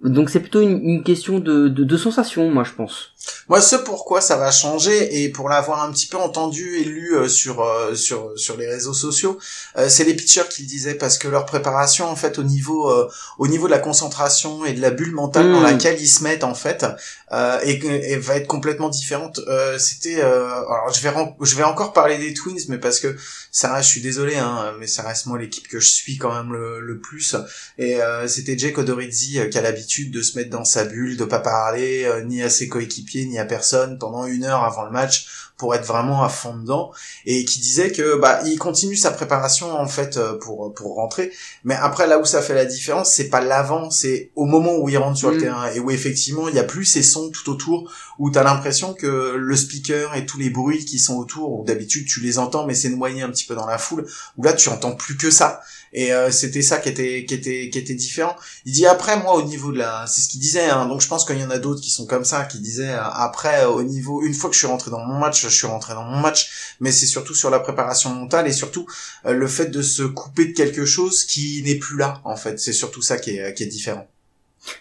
[0.04, 3.10] Donc, c'est plutôt une, une question de, de, de sensation, moi, je pense.
[3.50, 7.14] Moi, ce pourquoi ça va changer et pour l'avoir un petit peu entendu et lu
[7.16, 9.38] euh, sur euh, sur sur les réseaux sociaux,
[9.78, 12.90] euh, c'est les pitchers qui le disaient parce que leur préparation en fait au niveau
[12.90, 16.24] euh, au niveau de la concentration et de la bulle mentale dans laquelle ils se
[16.24, 16.84] mettent en fait
[17.32, 17.74] euh, et,
[18.14, 19.40] et va être complètement différente.
[19.48, 23.16] Euh, C'était euh, alors je vais je vais encore parler des Twins mais parce que
[23.52, 26.34] ça reste, je suis désolé hein, mais ça reste moi l'équipe que je suis quand
[26.34, 27.36] même le, le plus
[27.78, 31.18] et euh, c'était Jake Odorizzi euh, qui a l'habitude de se mettre dans sa bulle,
[31.18, 34.86] de pas parler euh, ni à ses coéquipiers ni à personne pendant une heure avant
[34.86, 35.28] le match
[35.58, 36.92] pour être vraiment à fond dedans.
[37.28, 41.32] Et qui disait que bah il continue sa préparation en fait euh, pour pour rentrer.
[41.64, 44.90] Mais après là où ça fait la différence c'est pas l'avant c'est au moment où
[44.90, 45.42] il rentre sur le Mm.
[45.42, 45.72] terrain.
[45.74, 49.36] Et où effectivement il y a plus ces sons tout autour où t'as l'impression que
[49.36, 52.76] le speaker et tous les bruits qui sont autour où d'habitude tu les entends mais
[52.76, 54.06] c'est noyé un petit peu dans la foule
[54.38, 55.62] où là tu entends plus que ça
[55.94, 58.36] et euh, c'était ça qui était qui était qui était différent.
[58.66, 61.08] Il dit après moi au niveau de la c'est ce qu'il disait hein, donc je
[61.08, 63.70] pense qu'il y en a d'autres qui sont comme ça qui disaient euh, après euh,
[63.70, 66.04] au niveau une fois que je suis rentré dans mon match je suis rentré dans
[66.04, 66.76] mon match.
[66.80, 68.86] Mais c'est surtout sur la préparation mentale et surtout
[69.26, 72.60] euh, le fait de se couper de quelque chose qui n'est plus là en fait.
[72.60, 74.08] C'est surtout ça qui est qui est différent.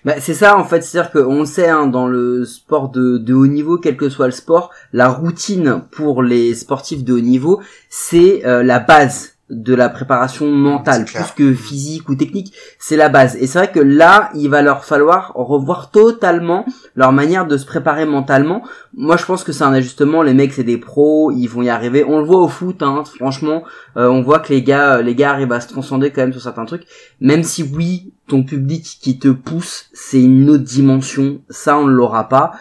[0.05, 3.47] Bah, c'est ça en fait, c'est-à-dire qu'on sait hein, dans le sport de, de haut
[3.47, 8.45] niveau, quel que soit le sport, la routine pour les sportifs de haut niveau, c'est
[8.45, 13.37] euh, la base de la préparation mentale, plus que physique ou technique, c'est la base.
[13.37, 17.67] Et c'est vrai que là, il va leur falloir revoir totalement leur manière de se
[17.67, 18.63] préparer mentalement.
[18.95, 20.23] Moi, je pense que c'est un ajustement.
[20.23, 22.05] Les mecs, c'est des pros, ils vont y arriver.
[22.07, 23.65] On le voit au foot, hein, franchement,
[23.97, 26.43] euh, on voit que les gars, les gars arrivent à se transcender quand même sur
[26.43, 26.87] certains trucs.
[27.21, 31.41] Même si oui, ton public qui te pousse, c'est une autre dimension.
[31.51, 32.53] Ça, on ne l'aura pas.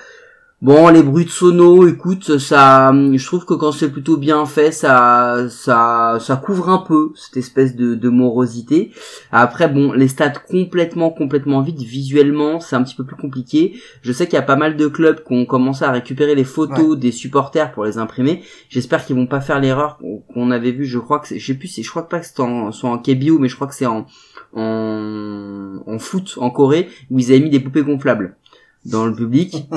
[0.62, 4.74] Bon, les bruits de sono, écoute, ça, je trouve que quand c'est plutôt bien fait,
[4.74, 8.92] ça, ça, ça couvre un peu cette espèce de, de morosité.
[9.32, 13.80] Après, bon, les stades complètement, complètement vides, visuellement, c'est un petit peu plus compliqué.
[14.02, 16.44] Je sais qu'il y a pas mal de clubs qui ont commencé à récupérer les
[16.44, 18.44] photos des supporters pour les imprimer.
[18.68, 19.98] J'espère qu'ils vont pas faire l'erreur
[20.34, 20.84] qu'on- avait vu.
[20.84, 22.90] Je crois que c'est, je sais plus, si- je crois pas que c'est en, soit
[22.90, 24.08] en KBO, mais je crois que c'est en,
[24.54, 28.36] en, en foot en Corée où ils avaient mis des poupées gonflables
[28.86, 29.68] dans le public.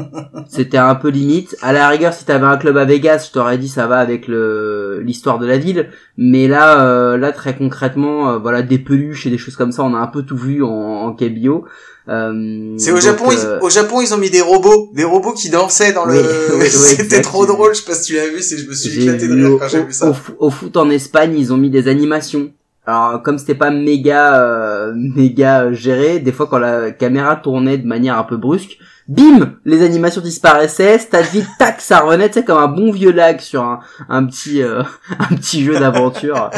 [0.48, 1.56] C'était un peu limite.
[1.60, 4.28] À la rigueur, si t'avais un club à Vegas, je t'aurais dit ça va avec
[4.28, 5.90] le l'histoire de la ville.
[6.16, 9.82] Mais là, euh, là très concrètement, euh, voilà des peluches et des choses comme ça,
[9.82, 11.64] on a un peu tout vu en, en KBO.
[12.08, 15.04] Euh, c'est au donc, Japon euh, ils, au Japon ils ont mis des robots des
[15.04, 16.14] robots qui dansaient dans le
[16.58, 19.00] Oui, c'était trop drôle je sais pas si tu l'as vu c'est je me suis
[19.04, 21.56] éclaté de rire au, quand j'ai vu ça au, au foot en Espagne, ils ont
[21.56, 22.50] mis des animations.
[22.86, 27.86] Alors comme c'était pas méga euh, méga géré, des fois quand la caméra tournait de
[27.86, 32.44] manière un peu brusque, bim, les animations disparaissaient, stade vide, tac, ça revenait, tu sais
[32.44, 34.82] comme un bon vieux lag sur un, un petit euh,
[35.18, 36.50] un petit jeu d'aventure.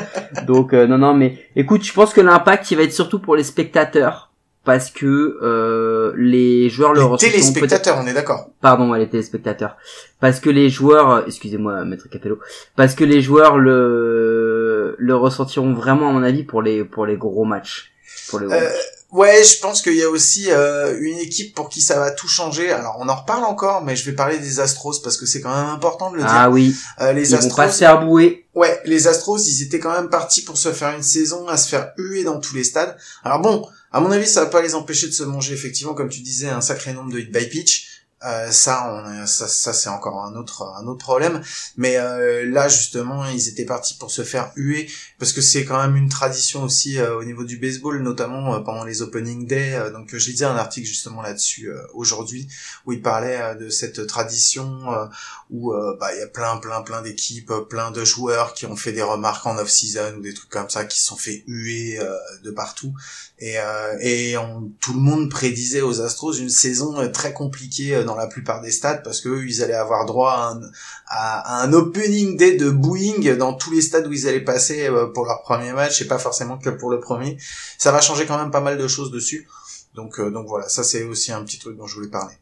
[0.47, 3.37] Donc euh, non non mais écoute, je pense que l'impact il va être surtout pour
[3.37, 4.31] les spectateurs
[4.65, 9.09] parce que euh, les joueurs le les ressentent téléspectateurs on est d'accord pardon ouais, les
[9.11, 9.77] téléspectateurs
[10.21, 12.39] parce que les joueurs excusez-moi maître Capello
[12.75, 17.05] parce que les joueurs le le, le ressentiront vraiment à mon avis pour les pour
[17.05, 17.93] les gros matchs.
[18.31, 19.04] Pour les gros Euh, matchs.
[19.15, 22.29] Ouais, je pense qu'il y a aussi euh, une équipe pour qui ça va tout
[22.29, 22.71] changer.
[22.71, 25.55] Alors on en reparle encore, mais je vais parler des Astros parce que c'est quand
[25.55, 26.31] même important de le dire.
[26.31, 28.47] Ah oui, Euh, les ils vont Astros, pas se faire bouer.
[28.55, 31.69] ouais, les Astros, ils étaient quand même partis pour se faire une saison à se
[31.69, 32.97] faire huer dans tous les stades.
[33.25, 36.09] Alors bon, à mon avis, ça va pas les empêcher de se manger effectivement, comme
[36.11, 37.91] tu disais, un sacré nombre de hit by pitch.
[38.27, 41.43] Euh, ça, on, ça, ça c'est encore un autre, un autre problème.
[41.77, 45.81] Mais euh, là, justement, ils étaient partis pour se faire huer parce que c'est quand
[45.81, 49.75] même une tradition aussi euh, au niveau du baseball, notamment euh, pendant les opening day.
[49.75, 52.49] Euh, donc, j'ai lisé un article justement là-dessus euh, aujourd'hui
[52.85, 55.07] où il parlait euh, de cette tradition euh,
[55.51, 58.67] où euh, bah il y a plein, plein, plein d'équipes, euh, plein de joueurs qui
[58.67, 61.45] ont fait des remarques en off-season ou des trucs comme ça, qui se sont fait
[61.47, 62.93] huer euh, de partout.
[63.39, 67.95] Et, euh, et on- tout le monde prédisait aux Astros une saison euh, très compliquée
[67.95, 70.61] euh, dans la plupart des stades parce que eux, ils allaient avoir droit à un,
[71.09, 75.07] à, un opening day de booing dans tous les stades où ils allaient passer euh,
[75.15, 77.39] pour leur premier match et pas forcément que pour le premier.
[77.79, 79.49] Ça va changer quand même pas mal de choses dessus.
[79.95, 82.35] Donc, euh, donc voilà, ça c'est aussi un petit truc dont je voulais parler.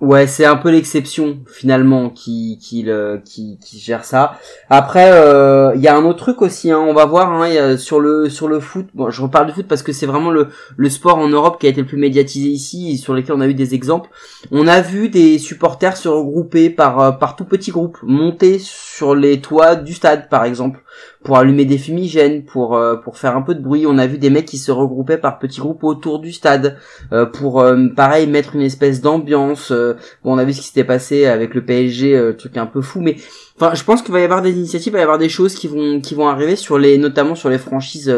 [0.00, 4.38] Ouais, c'est un peu l'exception finalement qui qui le qui, qui gère ça.
[4.70, 6.70] Après, euh, il y a un autre truc aussi.
[6.70, 8.86] Hein, on va voir hein, y a sur le sur le foot.
[8.94, 11.66] Bon, je reparle du foot parce que c'est vraiment le le sport en Europe qui
[11.66, 14.08] a été le plus médiatisé ici, et sur lequel on a eu des exemples.
[14.50, 19.14] On a vu des supporters se regrouper par euh, par tout petits groupes, monter sur
[19.14, 20.82] les toits du stade par exemple,
[21.22, 23.86] pour allumer des fumigènes, pour euh, pour faire un peu de bruit.
[23.86, 26.78] On a vu des mecs qui se regroupaient par petits groupes autour du stade
[27.12, 29.70] euh, pour euh, pareil mettre une espèce d'ambiance.
[29.70, 33.00] bon, on a vu ce qui s'était passé avec le PSG, truc un peu fou,
[33.00, 33.16] mais
[33.56, 35.54] enfin, je pense qu'il va y avoir des initiatives, il va y avoir des choses
[35.54, 38.14] qui vont qui vont arriver sur les, notamment sur les franchises.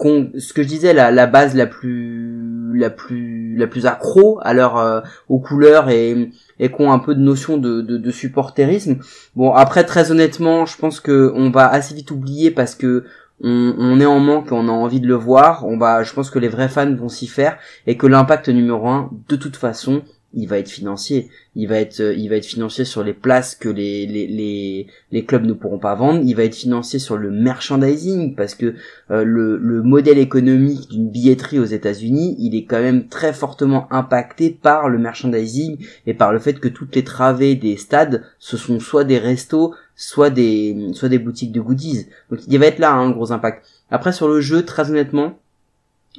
[0.00, 4.52] ce que je disais, la, la base la plus la plus la plus accro à
[4.54, 8.98] leur aux couleurs et et qui ont un peu de notion de, de, de supporterisme.
[9.34, 13.04] Bon, après très honnêtement, je pense que on va assez vite oublier parce que
[13.42, 15.66] on, on est en manque, on a envie de le voir.
[15.66, 18.88] On va, je pense que les vrais fans vont s'y faire et que l'impact numéro
[18.88, 20.02] un, de toute façon,
[20.36, 21.28] il va être financier.
[21.56, 24.86] Il va être, euh, il va être financier sur les places que les, les, les,
[25.10, 26.20] les clubs ne pourront pas vendre.
[26.22, 28.74] Il va être financier sur le merchandising parce que
[29.10, 33.90] euh, le, le modèle économique d'une billetterie aux États-Unis, il est quand même très fortement
[33.90, 38.58] impacté par le merchandising et par le fait que toutes les travées des stades, ce
[38.58, 42.06] sont soit des restos, soit des, soit des boutiques de goodies.
[42.30, 43.64] Donc il va être là un gros impact.
[43.90, 45.38] Après sur le jeu, très honnêtement,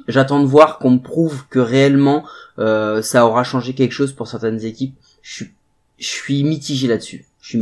[0.06, 2.24] j'attends de voir qu'on me prouve que réellement
[2.58, 4.96] euh, ça aura changé quelque chose pour certaines équipes.
[5.22, 5.54] Je suis,
[5.98, 7.24] je suis mitigé là-dessus.
[7.40, 7.60] Je suis.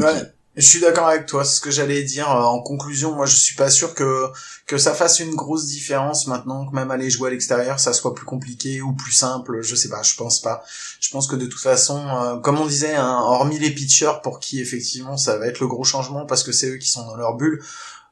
[0.57, 2.31] Je suis d'accord avec toi, c'est ce que j'allais dire.
[2.31, 4.29] Euh, En conclusion, moi je suis pas sûr que
[4.67, 8.15] que ça fasse une grosse différence maintenant que même aller jouer à l'extérieur, ça soit
[8.15, 9.61] plus compliqué ou plus simple.
[9.61, 10.65] Je sais pas, je pense pas.
[10.99, 14.41] Je pense que de toute façon, euh, comme on disait, hein, hormis les pitchers pour
[14.41, 17.17] qui effectivement ça va être le gros changement parce que c'est eux qui sont dans
[17.17, 17.63] leur bulle.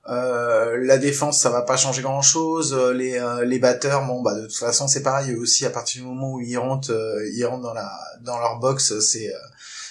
[0.08, 2.74] Euh, la défense, ça va pas changer grand chose.
[2.94, 5.32] Les euh, les batteurs, bon bah de toute façon c'est pareil.
[5.32, 7.90] Eux aussi, à partir du moment où ils rentrent, euh, ils rentrent dans la
[8.20, 9.38] dans leur box, c'est euh,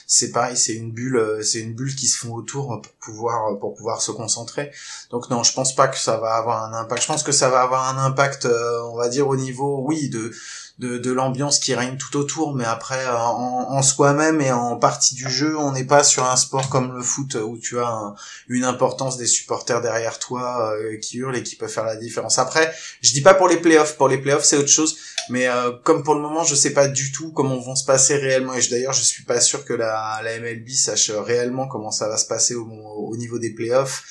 [0.05, 3.57] c'est pareil, c'est une bulle, euh, c'est une bulle qui se font autour pour pouvoir
[3.59, 4.71] pour pouvoir se concentrer.
[5.09, 7.01] Donc non, je pense pas que ça va avoir un impact.
[7.01, 10.09] Je pense que ça va avoir un impact, euh, on va dire au niveau, oui,
[10.09, 10.31] de
[10.79, 15.13] de, de l'ambiance qui règne tout autour, mais après euh, en, soi-même et en partie
[15.13, 18.15] du jeu, on n'est pas sur un sport comme le foot où tu as un-
[18.47, 22.39] une importance des supporters derrière toi euh, qui hurlent et qui peuvent faire la différence.
[22.39, 24.97] Après, je dis pas pour les playoffs, pour les playoffs c'est autre chose,
[25.29, 28.15] mais euh, comme pour le moment je sais pas du tout comment vont se passer
[28.15, 28.53] réellement.
[28.55, 32.17] Et d'ailleurs je suis pas sûr que la, la MLB sache réellement comment ça va
[32.17, 34.03] se passer au niveau des playoffs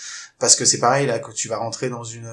[0.43, 2.29] parce que c'est pareil là que tu vas rentrer dans une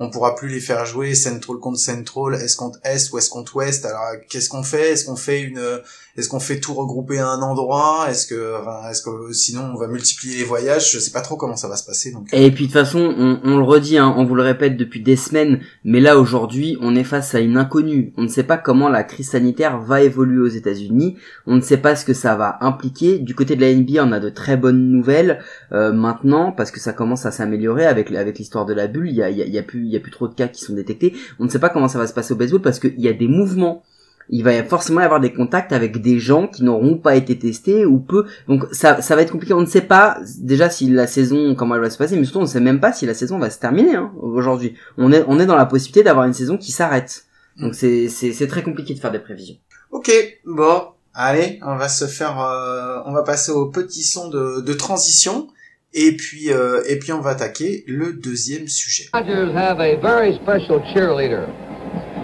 [0.00, 3.86] on pourra plus les faire jouer Central contre Central Est contre Est Ouest contre Ouest
[3.86, 4.90] alors qu'est-ce qu'on fait?
[4.90, 5.80] Est-ce qu'on fait une
[6.16, 8.06] est-ce qu'on fait tout regrouper à un endroit?
[8.10, 10.92] Est-ce que sinon on va multiplier les voyages?
[10.92, 12.98] Je sais pas trop comment ça va se passer donc Et puis de toute façon,
[12.98, 16.94] on, le redit, hein, on vous le répète depuis des semaines, mais là aujourd'hui, on
[16.94, 18.12] est face à une inconnue.
[18.18, 21.16] On ne sait pas comment la crise sanitaire va évoluer aux États-Unis.
[21.46, 23.18] On ne sait pas ce que ça va impliquer.
[23.18, 25.40] Du côté de la NBA, on a de très bonnes nouvelles
[25.72, 29.08] euh, maintenant parce que ça commence à s'améliorer avec l'histoire de la bulle.
[29.08, 31.14] Il y il y a plus trop de cas qui sont détectés.
[31.38, 33.12] On ne sait pas comment ça va se passer au baseball parce qu'il y a
[33.12, 33.82] des mouvements
[34.32, 37.84] il va forcément y avoir des contacts avec des gens qui n'auront pas été testés
[37.84, 38.24] ou peu.
[38.48, 39.52] Donc ça, ça va être compliqué.
[39.52, 42.38] On ne sait pas déjà si la saison comment elle va se passer, mais surtout
[42.38, 43.94] on ne sait même pas si la saison va se terminer.
[43.94, 47.26] Hein, aujourd'hui, on est on est dans la possibilité d'avoir une saison qui s'arrête.
[47.60, 49.56] Donc c'est c'est c'est très compliqué de faire des prévisions.
[49.90, 50.10] Ok,
[50.46, 54.72] bon, allez, on va se faire, euh, on va passer au petit son de, de
[54.72, 55.48] transition,
[55.92, 59.10] et puis euh, et puis on va attaquer le deuxième sujet.
[59.12, 61.46] Dodgers have a very special cheerleader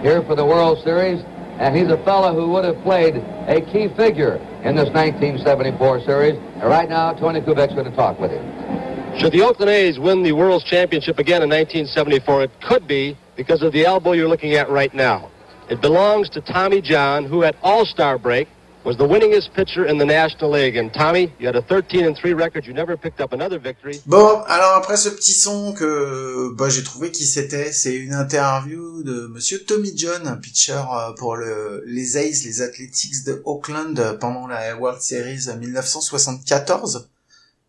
[0.03, 1.23] here for the World Series,
[1.59, 6.35] and he's a fellow who would have played a key figure in this 1974 series.
[6.35, 9.19] And right now, Tony Kubek's going to talk with him.
[9.19, 13.61] Should the Oakland A's win the World's Championship again in 1974, it could be because
[13.61, 15.29] of the elbow you're looking at right now.
[15.69, 18.47] It belongs to Tommy John, who at All-Star break
[18.85, 20.77] was the winningest pitcher in the National League.
[20.77, 22.65] And Tommy, you had a 13 and 3 record.
[22.65, 23.99] You never picked up another victory.
[24.05, 29.03] Bon, alors après ce petit son que bah, j'ai trouvé qui c'était, c'est une interview
[29.03, 33.99] de Monsieur Tommy John, un pitcher euh, pour le, les A's, les Athletics de Oakland
[33.99, 37.09] euh, pendant la World Series 1974.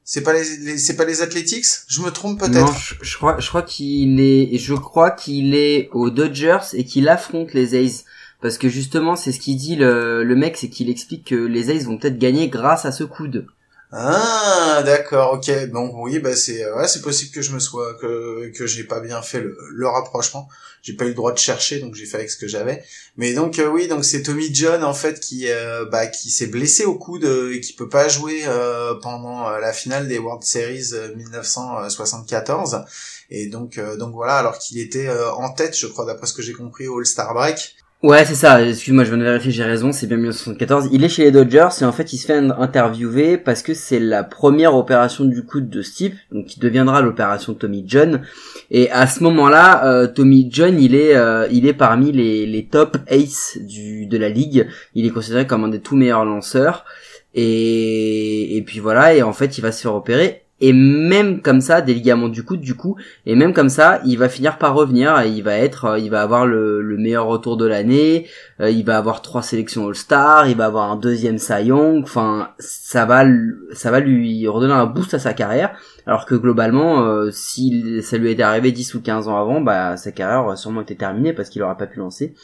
[0.05, 1.66] C'est pas les, les- c'est pas les Athletics?
[1.88, 2.79] Je me trompe Non, peut-être.
[2.79, 7.09] je, je crois, je crois qu'il est, je crois qu'il est aux Dodgers et qu'il
[7.09, 8.05] affronte les A's.
[8.40, 11.70] Parce que justement, c'est ce qu'il dit le, le mec, c'est qu'il explique que les
[11.70, 13.46] A's vont peut-être gagner grâce à ce coude.
[13.92, 15.68] Ah, d'accord, ok.
[15.70, 19.00] Donc oui, bah c'est ouais, c'est possible que je me sois que que j'ai pas
[19.00, 20.48] bien fait le, le rapprochement.
[20.83, 22.85] J'ai pas eu le droit de chercher, donc j'ai fait avec ce que j'avais.
[23.16, 26.46] Mais donc euh, oui, donc c'est Tommy John en fait qui euh, bah qui s'est
[26.46, 30.44] blessé au coude euh, et qui peut pas jouer euh, pendant la finale des World
[30.44, 32.85] Series euh, 1974.
[33.31, 36.53] Et donc donc voilà, alors qu'il était en tête, je crois d'après ce que j'ai
[36.53, 37.76] compris au All-Star Break.
[38.03, 38.67] Ouais, c'est ça.
[38.67, 39.93] Excuse-moi, je viens de vérifier, j'ai raison.
[39.93, 40.89] C'est bien 1974.
[40.91, 44.01] Il est chez les Dodgers et en fait, il se fait interviewer parce que c'est
[44.01, 48.23] la première opération du coude de Steve, donc qui deviendra l'opération Tommy John.
[48.71, 52.65] Et à ce moment-là, euh, Tommy John, il est, euh, il est parmi les, les
[52.65, 54.67] top ace du de la ligue.
[54.95, 56.87] Il est considéré comme un des tout meilleurs lanceurs.
[57.35, 59.15] Et, et puis voilà.
[59.15, 60.45] Et en fait, il va se faire opérer.
[60.61, 62.96] Et même comme ça, des ligaments du coude, du coup,
[63.27, 65.18] et même comme ça, il va finir par revenir.
[65.20, 68.27] Et il va être, euh, il va avoir le, le meilleur retour de l'année.
[68.61, 70.49] euh, il va avoir trois sélections All-Star.
[70.49, 71.73] Il va avoir un deuxième Cy.
[71.73, 73.25] Enfin, ça va,
[73.73, 75.73] ça va lui redonner un boost à sa carrière.
[76.07, 79.96] Alors que globalement, euh, si ça lui était arrivé 10 ou 15 ans avant, bah
[79.96, 82.35] sa carrière aurait sûrement été terminée parce qu'il aurait pas pu lancer.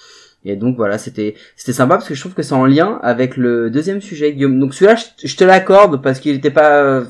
[0.44, 3.36] Et donc voilà, c'était c'était sympa parce que je trouve que c'est en lien avec
[3.36, 4.60] le deuxième sujet, Guillaume.
[4.60, 7.04] Donc celui-là, je, je te l'accorde parce qu'il était pas euh,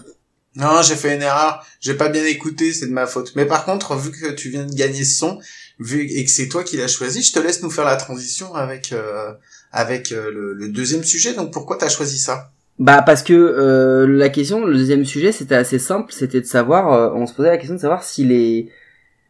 [0.57, 1.65] Non, j'ai fait une erreur.
[1.81, 3.33] J'ai pas bien écouté, c'est de ma faute.
[3.37, 5.39] Mais par contre, vu que tu viens de gagner ce son,
[5.79, 8.55] vu et que c'est toi qui l'as choisi, je te laisse nous faire la transition
[8.55, 9.33] avec euh,
[9.77, 11.35] avec euh, le, deuxième sujet.
[11.35, 12.51] Donc pourquoi t'as choisi ça?
[12.79, 16.93] Bah parce que euh, la question, le deuxième sujet, c'était assez simple, c'était de savoir,
[16.93, 18.71] euh, on se posait la question de savoir si les,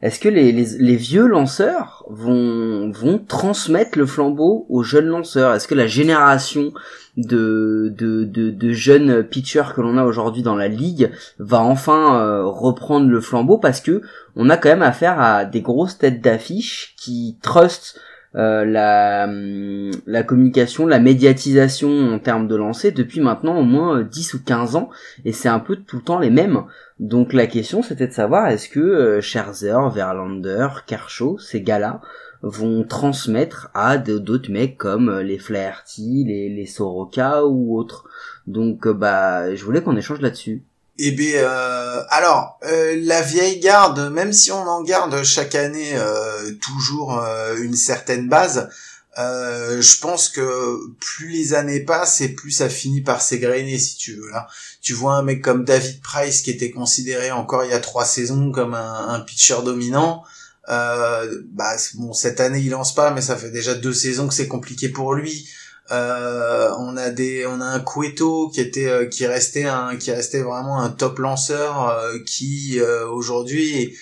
[0.02, 5.54] est-ce que les, les, les vieux lanceurs vont vont transmettre le flambeau aux jeunes lanceurs?
[5.54, 6.72] Est-ce que la génération
[7.16, 12.44] de de, de, jeunes pitchers que l'on a aujourd'hui dans la ligue va enfin euh,
[12.44, 14.02] reprendre le flambeau parce que
[14.34, 17.98] on a quand même affaire à des grosses têtes d'affiche qui trustent
[18.36, 24.00] euh, la, hum, la communication, la médiatisation en termes de lancer depuis maintenant au moins
[24.00, 24.90] euh, 10 ou 15 ans
[25.24, 26.64] et c'est un peu tout le temps les mêmes.
[27.00, 32.02] Donc la question c'était de savoir est-ce que euh, Scherzer, Verlander, Kershaw, ces gars-là
[32.42, 38.04] vont transmettre à d'autres mecs comme euh, les Flaherty, les, Soroka ou autres.
[38.46, 40.62] Donc euh, bah je voulais qu'on échange là-dessus.
[40.98, 45.92] Eh bien, euh, alors euh, la vieille garde, même si on en garde chaque année
[45.94, 48.70] euh, toujours euh, une certaine base,
[49.18, 54.14] je pense que plus les années passent et plus ça finit par s'égrener, si tu
[54.14, 54.30] veux.
[54.30, 54.46] Là,
[54.82, 58.04] tu vois un mec comme David Price qui était considéré encore il y a trois
[58.04, 60.22] saisons comme un, un pitcher dominant.
[60.68, 64.34] Euh, bah bon, cette année il lance pas, mais ça fait déjà deux saisons que
[64.34, 65.48] c'est compliqué pour lui.
[65.92, 70.10] Euh, on a des, on a un Cueto qui était, euh, qui restait un, qui
[70.10, 73.94] restait vraiment un top lanceur, euh, qui euh, aujourd'hui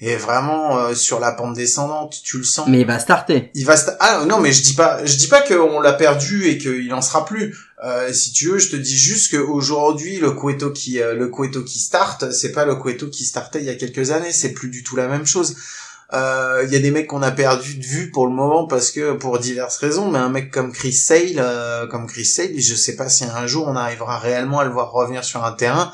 [0.00, 2.20] est, est vraiment euh, sur la pente descendante.
[2.22, 2.68] Tu le sens.
[2.68, 3.50] Mais il va starter.
[3.54, 6.46] Il va sta- ah non mais je dis pas je dis pas qu'on l'a perdu
[6.48, 7.56] et qu'il en sera plus.
[7.82, 11.62] Euh, si tu veux, je te dis juste qu'aujourd'hui le Cueto qui euh, le Cueto
[11.62, 14.68] qui start, c'est pas le Cueto qui startait il y a quelques années, c'est plus
[14.68, 15.56] du tout la même chose.
[16.12, 18.90] Euh, Il y a des mecs qu'on a perdu de vue pour le moment parce
[18.90, 22.74] que pour diverses raisons, mais un mec comme Chris Sale, euh, comme Chris Sale, je
[22.74, 25.92] sais pas si un jour on arrivera réellement à le voir revenir sur un terrain.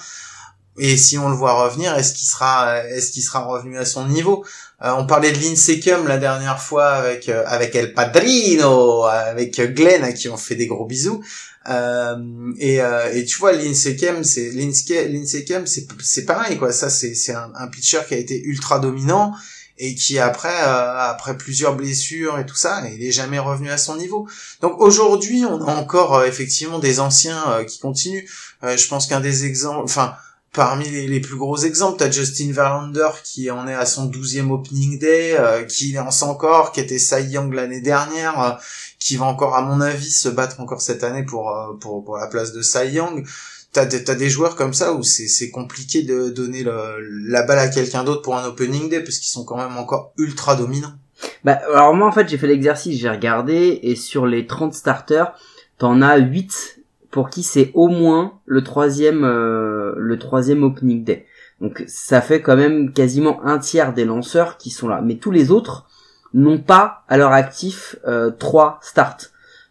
[0.81, 4.07] Et si on le voit revenir, est-ce qu'il sera, est-ce qu'il sera revenu à son
[4.07, 4.45] niveau?
[4.85, 10.05] Euh, On parlait de Lincecum la dernière fois avec euh, avec El Padrino, avec Glenn
[10.05, 11.21] à qui on fait des gros bisous.
[11.69, 12.17] Euh,
[12.59, 16.73] et, euh, et tu vois Lincecum, c'est Lincecum, c'est c'est pareil quoi.
[16.73, 19.35] Ça c'est c'est un pitcher qui a été ultra dominant
[19.79, 23.79] et qui après euh, après plusieurs blessures et tout ça, il est jamais revenu à
[23.79, 24.29] son niveau.
[24.61, 28.25] Donc aujourd'hui, on a encore euh, effectivement des anciens euh, qui continuent.
[28.65, 30.15] Euh, je pense qu'un des exemples, enfin
[30.53, 34.99] parmi les, plus gros exemples, t'as Justin Verlander qui en est à son 12e opening
[34.99, 38.51] day, euh, qui lance encore, qui était Cy Young l'année dernière, euh,
[38.99, 42.27] qui va encore à mon avis se battre encore cette année pour pour, pour la
[42.27, 43.25] place de Cy Young.
[43.73, 48.23] T'as des, joueurs comme ça où c'est compliqué de donner la balle à quelqu'un d'autre
[48.23, 50.95] pour un opening day parce qu'ils sont quand même encore ultra dominants.
[51.45, 55.33] Bah, alors moi en fait j'ai fait l'exercice, j'ai regardé et sur les 30 starters,
[55.79, 61.27] t'en as 8 pour qui c'est au moins le troisième euh, le troisième opening day.
[61.61, 65.01] Donc ça fait quand même quasiment un tiers des lanceurs qui sont là.
[65.03, 65.87] Mais tous les autres
[66.35, 69.19] n'ont pas à leur actif euh, trois starts.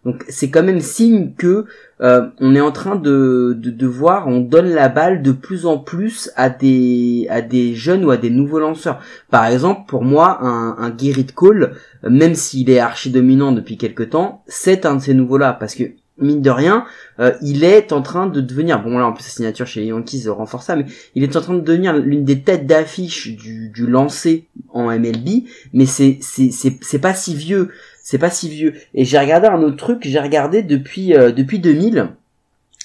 [0.04, 1.66] Donc c'est quand même signe que
[2.00, 5.80] euh, on est en train de, de, voir, on donne la balle de plus en
[5.80, 9.00] plus à des à des jeunes ou à des nouveaux lanceurs.
[9.32, 14.12] Par exemple, pour moi, un, un Gerrit Cole, même s'il est archi dominant depuis quelques
[14.12, 15.84] temps, c'est un de ces nouveaux-là parce que
[16.20, 16.86] mine de rien,
[17.20, 19.88] euh, il est en train de devenir, bon là en plus sa signature chez les
[19.88, 23.70] Yankees renforce ça, mais il est en train de devenir l'une des têtes d'affiche du,
[23.70, 25.44] du lancer en MLB,
[25.74, 27.70] mais c'est c'est c'est pas si vieux,
[28.04, 28.74] c'est pas si vieux.
[28.94, 32.10] Et j'ai regardé un autre truc, j'ai regardé depuis euh, depuis 2000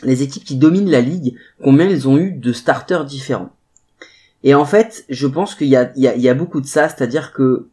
[0.05, 3.51] les équipes qui dominent la ligue, combien ils ont eu de starters différents.
[4.43, 6.67] Et en fait, je pense qu'il y a, y, a, il y a beaucoup de
[6.67, 7.69] ça, c'est-à-dire que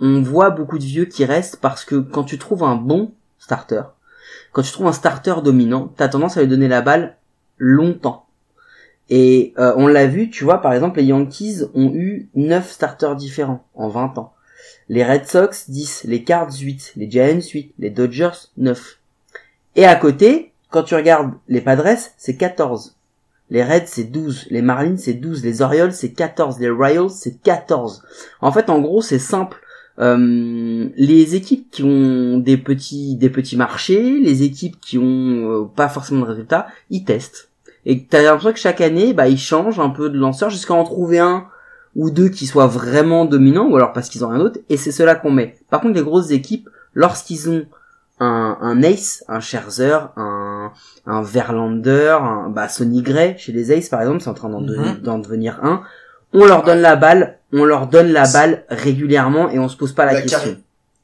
[0.00, 3.82] on voit beaucoup de vieux qui restent parce que quand tu trouves un bon starter,
[4.52, 7.16] quand tu trouves un starter dominant, t'as tendance à lui donner la balle
[7.58, 8.26] longtemps.
[9.10, 13.16] Et euh, on l'a vu, tu vois, par exemple, les Yankees ont eu 9 starters
[13.16, 14.32] différents en 20 ans.
[14.88, 18.98] Les Red Sox 10, les Cards 8, les Giants 8, les Dodgers 9.
[19.76, 22.96] Et à côté, quand tu regardes les Padres, c'est 14.
[23.52, 27.38] Les Reds c'est 12, les Marlins c'est 12, les Orioles c'est 14, les Royals c'est
[27.42, 28.02] 14.
[28.40, 29.61] En fait, en gros, c'est simple.
[29.98, 35.64] Euh, les équipes qui ont des petits des petits marchés, les équipes qui ont euh,
[35.64, 37.50] pas forcément de résultats, ils testent.
[37.84, 40.84] Et t'as l'impression que chaque année, bah ils changent un peu de lanceur jusqu'à en
[40.84, 41.46] trouver un
[41.94, 44.92] ou deux qui soient vraiment dominants, ou alors parce qu'ils ont rien d'autre, et c'est
[44.92, 45.56] cela qu'on met.
[45.68, 47.66] Par contre, les grosses équipes, lorsqu'ils ont
[48.18, 50.72] un, un Ace, un Scherzer, un,
[51.06, 54.60] un Verlander, un bah, Sonny Gray chez les Ace par exemple, c'est en train d'en
[54.62, 55.00] Mhm.
[55.02, 55.82] d'en devenir un.
[56.32, 59.92] On leur donne la balle, on leur donne la balle régulièrement et on se pose
[59.94, 60.38] pas la, La question.
[60.38, 60.56] carrière-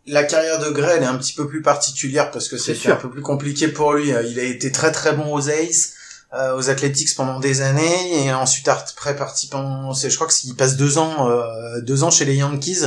[0.06, 2.96] La carrière de Gray, elle est un petit peu plus particulière parce que C'est un
[2.96, 4.12] peu plus compliqué pour lui.
[4.12, 5.92] Euh, Il a été très très bon aux Aces,
[6.34, 10.32] euh, aux Athletics pendant des années et ensuite après parti pendant, c'est- je crois que
[10.32, 12.84] s'il passe deux ans, euh, deux ans chez les Yankees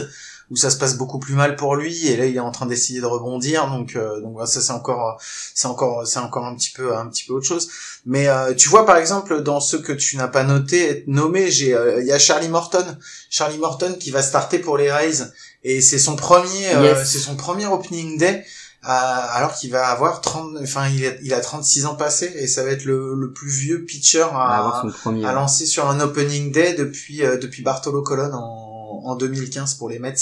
[0.50, 2.66] où ça se passe beaucoup plus mal pour lui et là il est en train
[2.66, 5.22] d'essayer de rebondir donc euh, donc voilà, ça c'est encore
[5.54, 7.70] c'est encore c'est encore un petit peu un petit peu autre chose.
[8.06, 11.74] Mais euh, tu vois par exemple dans ceux que tu n'as pas noté nommé j'ai
[11.74, 12.86] euh, il y a Charlie Morton.
[13.30, 15.24] Charlie Morton qui va starter pour les Rays
[15.64, 17.10] et c'est son premier euh, Yes.
[17.12, 18.44] c'est son premier opening day
[18.84, 22.48] euh, alors qu'il va avoir 30 enfin il a, il a 36 ans passés et
[22.48, 24.82] ça va être le, le plus vieux pitcher à,
[25.24, 28.71] à lancer sur un opening day depuis euh, depuis Bartolo Colon en,
[29.06, 30.14] en 2015 pour les Mets.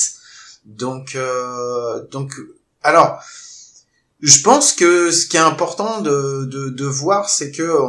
[0.66, 2.34] Donc euh, donc
[2.84, 3.20] alors
[4.22, 7.86] je pense que ce qui est important de de, de voir c'est que euh,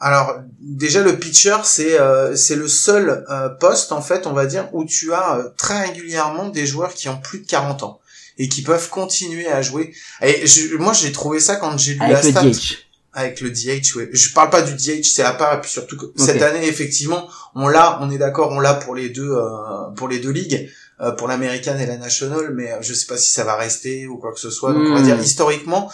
[0.00, 4.46] alors déjà le pitcher c'est euh, c'est le seul euh, poste en fait on va
[4.46, 8.00] dire où tu as euh, très régulièrement des joueurs qui ont plus de 40 ans
[8.40, 9.92] et qui peuvent continuer à jouer.
[10.22, 12.42] Et je- moi j'ai trouvé ça quand j'ai lu Avec la stat.
[12.44, 12.87] DH.
[13.12, 14.08] Avec le DH, ouais.
[14.12, 17.28] Je parle pas du DH, c'est à part, et puis surtout que cette année, effectivement,
[17.54, 20.70] on l'a, on est d'accord, on l'a pour les deux, euh, pour les deux ligues,
[21.00, 24.06] euh, pour l'américaine et la national, mais euh, je sais pas si ça va rester
[24.06, 24.72] ou quoi que ce soit.
[24.72, 25.04] Donc on va Hmm.
[25.04, 25.90] dire historiquement,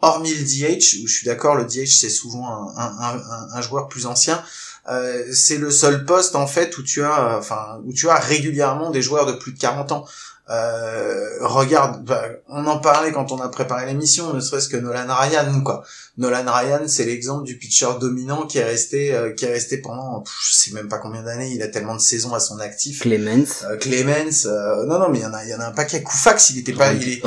[0.00, 2.46] hormis le DH, où je suis d'accord, le DH c'est souvent
[2.76, 4.42] un, un, un, un joueur plus ancien.
[4.90, 8.16] euh, c'est le seul poste en fait où tu as, euh, enfin, où tu as
[8.18, 10.04] régulièrement des joueurs de plus de 40 ans.
[10.50, 15.06] Euh, regarde, bah, on en parlait quand on a préparé l'émission, ne serait-ce que Nolan
[15.08, 15.84] Ryan, quoi.
[16.18, 20.20] Nolan Ryan, c'est l'exemple du pitcher dominant qui est resté, euh, qui est resté pendant,
[20.20, 23.02] pff, je sais même pas combien d'années, il a tellement de saisons à son actif.
[23.02, 23.64] Clemens.
[23.64, 25.72] Euh, Clemens, euh, non non, mais il y en a, il y en a un
[25.72, 26.02] paquet.
[26.02, 27.22] Koufax, il était pas, il est,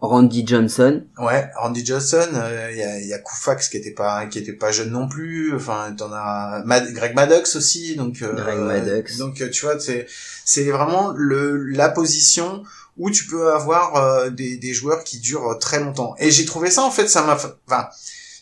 [0.00, 1.04] Randy Johnson.
[1.18, 4.38] ouais, Randy Johnson, euh, il y a, il y a Koufax qui était pas, qui
[4.38, 5.54] était pas jeune non plus.
[5.54, 9.16] Enfin, t'en as Mad- Greg Maddox aussi, donc, euh, Greg Maddux.
[9.18, 10.06] donc euh, tu vois, c'est,
[10.44, 12.62] c'est vraiment le, la position
[12.96, 16.14] où tu peux avoir euh, des, des joueurs qui durent très longtemps.
[16.18, 17.88] Et j'ai trouvé ça en fait, ça m'a, enfin,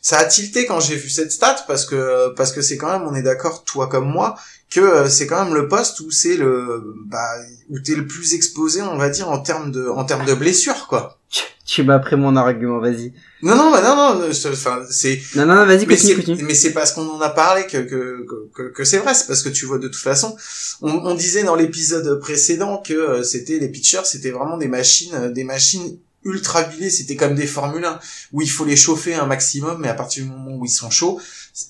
[0.00, 3.08] ça a tilté quand j'ai vu cette stat parce que parce que c'est quand même,
[3.08, 4.36] on est d'accord, toi comme moi,
[4.70, 7.30] que euh, c'est quand même le poste où c'est le, bah,
[7.70, 10.86] où t'es le plus exposé, on va dire, en termes de, en termes de blessures,
[10.88, 11.18] quoi.
[11.66, 13.14] Tu m'as pris mon argument, vas-y.
[13.42, 16.42] Non, non, bah non, non, enfin, c'est, Non, non, non, vas-y, mais continue, c'est, continue.
[16.42, 19.26] mais c'est parce qu'on en a parlé que, que, que, que, que c'est vrai, c'est
[19.26, 20.36] parce que tu vois de toute façon,
[20.82, 25.14] on, on disait dans l'épisode précédent que euh, c'était les pitchers, c'était vraiment des machines,
[25.14, 27.98] euh, des machines ultra huilées, c'était comme des Formule 1
[28.32, 30.90] où il faut les chauffer un maximum, mais à partir du moment où ils sont
[30.90, 31.20] chauds,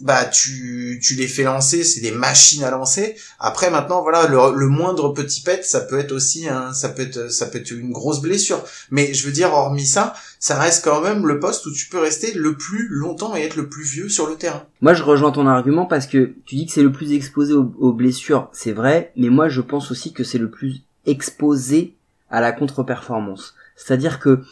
[0.01, 3.17] bah tu, tu les fais lancer, c'est des machines à lancer.
[3.39, 7.03] Après maintenant voilà le, le moindre petit pet, ça peut être aussi un, ça peut
[7.03, 8.65] être ça peut être une grosse blessure.
[8.91, 11.99] Mais je veux dire hormis ça, ça reste quand même le poste où tu peux
[11.99, 14.65] rester le plus longtemps et être le plus vieux sur le terrain.
[14.81, 17.73] Moi, je rejoins ton argument parce que tu dis que c'est le plus exposé aux,
[17.79, 21.95] aux blessures, c'est vrai, mais moi, je pense aussi que c'est le plus exposé
[22.31, 23.55] à la contre-performance.
[23.77, 24.43] C'est-à-dire que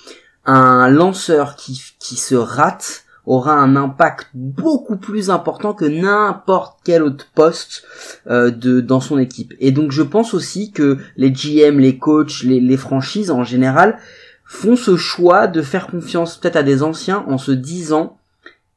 [0.45, 7.03] un lanceur qui, qui se rate, aura un impact beaucoup plus important que n'importe quel
[7.03, 7.85] autre poste
[8.27, 9.55] euh, de dans son équipe.
[9.61, 13.99] Et donc je pense aussi que les GM, les coachs, les, les franchises en général
[14.45, 18.19] font ce choix de faire confiance peut-être à des anciens en se disant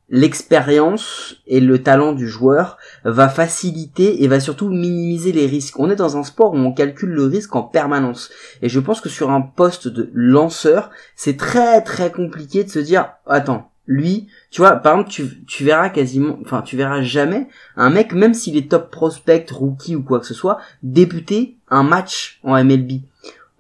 [0.09, 5.79] l'expérience et le talent du joueur va faciliter et va surtout minimiser les risques.
[5.79, 8.29] On est dans un sport où on calcule le risque en permanence.
[8.61, 12.79] Et je pense que sur un poste de lanceur, c'est très très compliqué de se
[12.79, 17.89] dire, attends, lui, tu vois, par exemple, tu, verras quasiment, enfin, tu verras jamais un
[17.89, 22.39] mec, même s'il est top prospect, rookie ou quoi que ce soit, débuter un match
[22.43, 23.01] en MLB.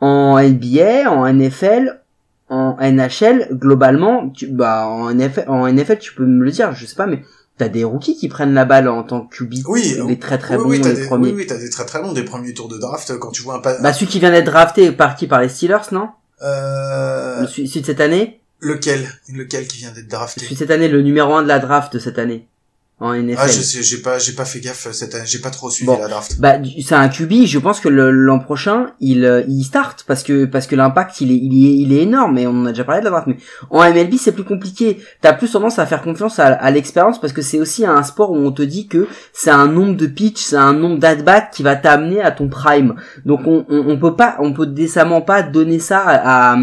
[0.01, 2.01] En NBA, en NFL,
[2.49, 6.85] en NHL, globalement, tu, bah, en NFL, en NFL, tu peux me le dire, je
[6.85, 7.21] sais pas, mais
[7.57, 9.53] t'as des rookies qui prennent la balle en tant que QB.
[9.67, 11.27] Oui, des très très oui, bons, oui, t'as les des, premiers.
[11.31, 13.55] oui, oui, t'as des très très bons, des premiers tours de draft, quand tu vois
[13.55, 15.27] un pas, Bah, celui qui vient d'être drafté par qui?
[15.27, 16.09] Par les Steelers, non?
[16.43, 18.41] euh, celui de cette année?
[18.59, 20.41] lequel, lequel qui vient d'être drafté?
[20.41, 22.47] Celui de cette année, le numéro 1 de la draft de cette année.
[22.97, 23.35] En NFL.
[23.37, 25.85] Ah, je sais, j'ai pas, j'ai pas fait gaffe cette année, j'ai pas trop suivi
[25.87, 25.99] Bon.
[25.99, 26.39] la draft.
[26.39, 27.45] Bah, c'est un QB.
[27.45, 31.29] Je pense que l'an prochain, il euh, il start parce que parce que l'impact il
[31.29, 32.37] est il est il est énorme.
[32.37, 33.27] Et on en a déjà parlé de la draft.
[33.27, 33.35] Mais
[33.69, 34.99] en MLB, c'est plus compliqué.
[35.19, 38.31] T'as plus tendance à faire confiance à, à l'expérience parce que c'est aussi un sport
[38.31, 41.41] où on te dit que c'est un nombre de pitch, c'est un nombre d'at bat
[41.41, 42.95] qui va t'amener à ton prime.
[43.25, 46.57] Donc on, on on peut pas, on peut décemment pas donner ça à, à,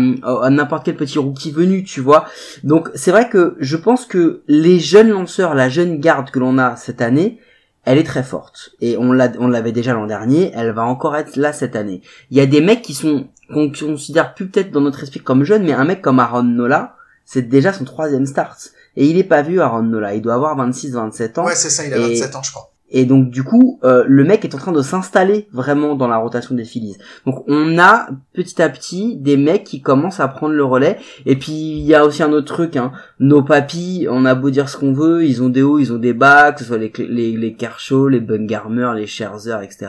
[0.45, 2.24] à n'importe quel petit rookie venu, tu vois.
[2.64, 6.59] Donc c'est vrai que je pense que les jeunes lanceurs, la jeune garde que l'on
[6.59, 7.39] a cette année,
[7.85, 8.70] elle est très forte.
[8.81, 12.01] Et on l'a, on l'avait déjà l'an dernier, elle va encore être là cette année.
[12.31, 15.43] Il y a des mecs qui sont, qu'on considère plus peut-être dans notre esprit comme
[15.45, 16.95] jeunes, mais un mec comme Aaron Nola,
[17.25, 18.70] c'est déjà son troisième start.
[18.97, 21.45] Et il est pas vu Aaron Nola, il doit avoir 26, 27 ans.
[21.47, 22.72] Ouais, c'est ça, il a Et- 27 ans, je crois.
[22.93, 26.18] Et donc du coup, euh, le mec est en train de s'installer vraiment dans la
[26.18, 26.99] rotation des Phillies.
[27.26, 30.99] Donc on a petit à petit des mecs qui commencent à prendre le relais.
[31.24, 32.93] Et puis il y a aussi un autre truc, hein.
[33.18, 35.99] nos papis, on a beau dire ce qu'on veut, ils ont des hauts, ils ont
[35.99, 39.88] des bas, que ce soit les les, les Kershaw, les Bungarmer, les Scherzer, etc.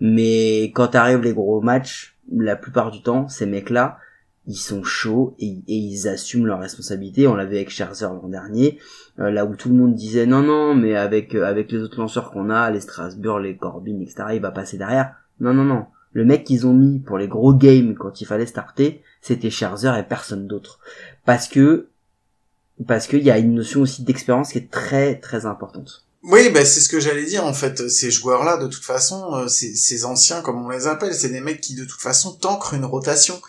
[0.00, 3.98] Mais quand arrivent les gros matchs, la plupart du temps, ces mecs-là,
[4.46, 7.26] ils sont chauds et, ils assument leurs responsabilités.
[7.26, 8.78] On l'avait avec Scherzer l'an dernier.
[9.18, 12.00] Euh, là où tout le monde disait non non mais avec euh, avec les autres
[12.00, 15.84] lanceurs qu'on a les Strasbourg les Corbin etc il va passer derrière non non non
[16.14, 19.98] le mec qu'ils ont mis pour les gros games quand il fallait starter c'était Scherzer
[19.98, 20.78] et personne d'autre
[21.26, 21.88] parce que
[22.86, 26.64] parce qu'il y a une notion aussi d'expérience qui est très très importante Oui, ben
[26.64, 27.88] c'est ce que j'allais dire en fait.
[27.88, 31.40] Ces joueurs-là, de toute façon, euh, ces, ces anciens, comme on les appelle, c'est des
[31.40, 33.40] mecs qui de toute façon t'ancrent une rotation.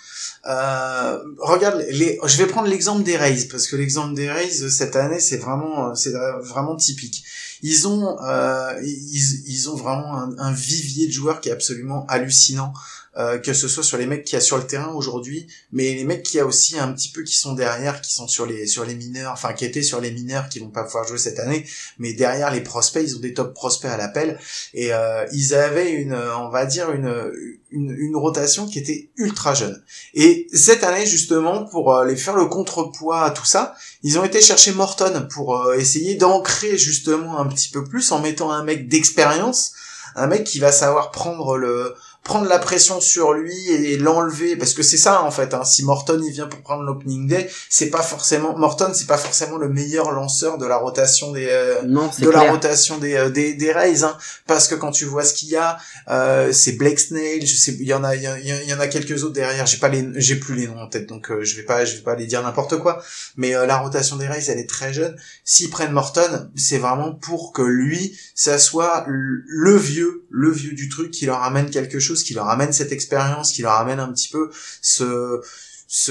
[0.46, 4.70] Euh, regarde, les, je vais prendre l'exemple des Rays parce que l'exemple des Rays euh,
[4.70, 7.24] cette année, c'est vraiment, euh, c'est vraiment typique.
[7.62, 12.74] Ils ont, euh, ils, ont vraiment un vivier de joueurs qui est absolument hallucinant.
[13.16, 16.04] Euh, que ce soit sur les mecs qui a sur le terrain aujourd'hui, mais les
[16.04, 18.86] mecs qui a aussi un petit peu qui sont derrière, qui sont sur les sur
[18.86, 21.64] les mineurs, enfin qui étaient sur les mineurs, qui vont pas pouvoir jouer cette année,
[22.00, 24.40] mais derrière les prospects, ils ont des top prospects à l'appel
[24.74, 27.32] et euh, ils avaient une, on va dire une,
[27.70, 29.84] une rotation qui était ultra jeune.
[30.16, 34.24] Et cette année justement pour euh, les faire le contrepoids à tout ça, ils ont
[34.24, 38.64] été chercher Morton pour euh, essayer d'ancrer justement un petit peu plus en mettant un
[38.64, 39.74] mec d'expérience,
[40.16, 41.94] un mec qui va savoir prendre le
[42.24, 45.64] prendre la pression sur lui et l'enlever parce que c'est ça en fait hein.
[45.66, 49.58] si Morton il vient pour prendre l'opening day c'est pas forcément Morton c'est pas forcément
[49.58, 53.54] le meilleur lanceur de la rotation des euh, non de la rotation des euh, des,
[53.54, 54.18] des Rays hein,
[54.48, 55.78] parce que quand tu vois ce qu'il y a
[56.10, 58.88] euh, c'est Blake Snell je sais il y en a il y, y en a
[58.88, 59.66] quelques autres derrière.
[59.66, 61.96] J'ai pas les j'ai plus les noms en tête donc euh, je vais pas je
[61.96, 63.04] vais pas les dire n'importe quoi.
[63.38, 65.16] Mais euh, la rotation des Rays elle est très jeune.
[65.44, 70.90] S'ils prennent Morton c'est vraiment pour que lui ça soit le vieux le vieux du
[70.90, 74.12] truc qui leur amène quelque chose qui leur amène cette expérience qui leur amène un
[74.12, 74.52] petit peu
[74.82, 75.42] ce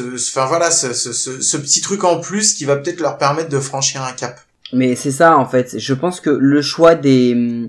[0.05, 4.03] enfin voilà ce, ce petit truc en plus qui va peut-être leur permettre de franchir
[4.03, 4.41] un cap
[4.73, 5.79] Mais c'est ça en fait.
[5.79, 7.69] Je pense que le choix des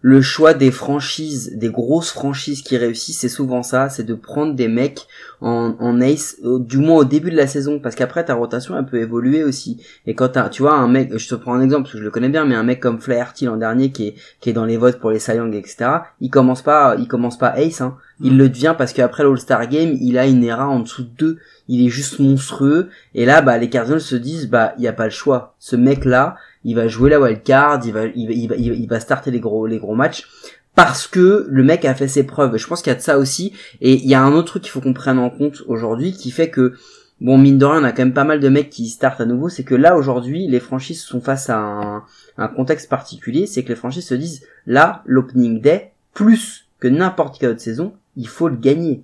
[0.00, 4.54] le choix des franchises, des grosses franchises qui réussissent, c'est souvent ça, c'est de prendre
[4.54, 5.06] des mecs
[5.40, 8.78] en, en ace, euh, du moins au début de la saison, parce qu'après ta rotation
[8.78, 9.82] elle peut évoluer aussi.
[10.06, 12.04] Et quand t'as, tu vois un mec, je te prends un exemple parce que je
[12.04, 14.64] le connais bien, mais un mec comme Flaherty l'an dernier qui est qui est dans
[14.64, 15.90] les votes pour les Cy Young, etc.
[16.20, 17.96] Il commence pas, il commence pas ace, hein.
[18.20, 21.38] Il le devient parce qu'après l'All-Star Game, il a une ERA en dessous de 2.
[21.68, 22.88] Il est juste monstrueux.
[23.14, 25.54] Et là, bah, les Cardinals se disent, bah, il y a pas le choix.
[25.60, 29.00] Ce mec-là, il va jouer la wild card, il va, il il va, il va-
[29.00, 30.26] starter les gros, les gros matchs
[30.74, 32.56] parce que le mec a fait ses preuves.
[32.56, 33.52] Je pense qu'il y a de ça aussi.
[33.80, 36.30] Et il y a un autre truc qu'il faut qu'on prenne en compte aujourd'hui qui
[36.30, 36.74] fait que,
[37.20, 39.24] bon, mine de rien, on a quand même pas mal de mecs qui startent à
[39.24, 39.48] nouveau.
[39.48, 42.04] C'est que là, aujourd'hui, les franchises sont face à un,
[42.36, 43.46] un contexte particulier.
[43.48, 47.94] C'est que les franchises se disent, là, l'opening day, plus que n'importe quelle autre saison,
[48.16, 49.02] il faut le gagner.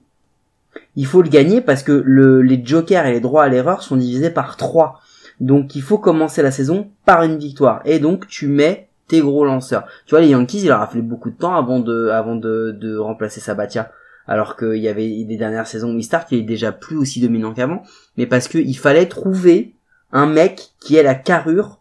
[0.95, 3.97] Il faut le gagner parce que le, les jokers et les droits à l'erreur sont
[3.97, 5.01] divisés par 3.
[5.45, 7.83] Donc il faut commencer la saison par une victoire.
[7.85, 9.85] Et donc tu mets tes gros lanceurs.
[10.07, 12.75] Tu vois, les Yankees, il leur a fallu beaucoup de temps avant de, avant de,
[12.81, 13.93] de remplacer Sabatia.
[14.27, 17.21] Alors qu'il y avait des dernières saisons où il start, il est déjà plus aussi
[17.21, 17.83] dominant qu'avant.
[18.17, 19.75] Mais parce qu'il fallait trouver
[20.13, 21.81] un mec qui ait la carrure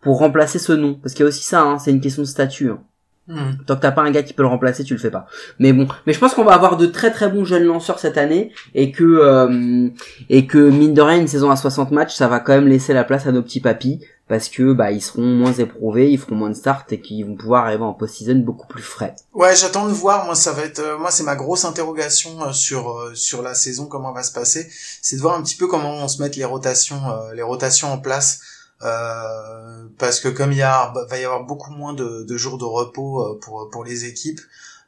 [0.00, 0.94] pour remplacer ce nom.
[0.94, 2.70] Parce qu'il y a aussi ça, hein, c'est une question de statut.
[2.70, 2.80] hein.
[3.26, 3.52] Hmm.
[3.66, 5.26] Tant que t'as pas un gars qui peut le remplacer, tu le fais pas.
[5.58, 8.18] Mais bon, mais je pense qu'on va avoir de très très bons jeunes lanceurs cette
[8.18, 9.88] année et que euh,
[10.28, 12.92] et que mine de rien une saison à 60 matchs, ça va quand même laisser
[12.92, 16.34] la place à nos petits papis parce que bah ils seront moins éprouvés, ils feront
[16.34, 19.14] moins de starts et qu'ils vont pouvoir arriver en post-season beaucoup plus frais.
[19.34, 20.24] Ouais, j'attends de voir.
[20.24, 23.54] Moi, ça va être, euh, moi, c'est ma grosse interrogation euh, sur euh, sur la
[23.54, 24.68] saison, comment elle va se passer.
[25.02, 27.92] C'est de voir un petit peu comment vont se mettre les rotations, euh, les rotations
[27.92, 28.40] en place.
[28.82, 32.58] Euh, parce que comme il y a, va y avoir beaucoup moins de, de jours
[32.58, 34.40] de repos euh, pour pour les équipes.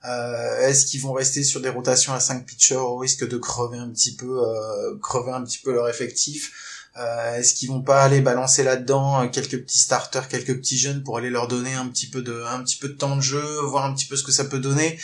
[0.04, 3.78] euh, Est-ce qu'ils vont rester sur des rotations à 5 pitchers au risque de crever
[3.78, 6.52] un petit peu, euh, crever un petit peu leur effectif?
[6.98, 11.18] Euh, Est-ce qu'ils vont pas aller balancer là-dedans quelques petits starters, quelques petits jeunes pour
[11.18, 13.84] aller leur donner un petit peu de, un petit peu de temps de jeu, voir
[13.84, 14.98] un petit peu ce que ça peut donner?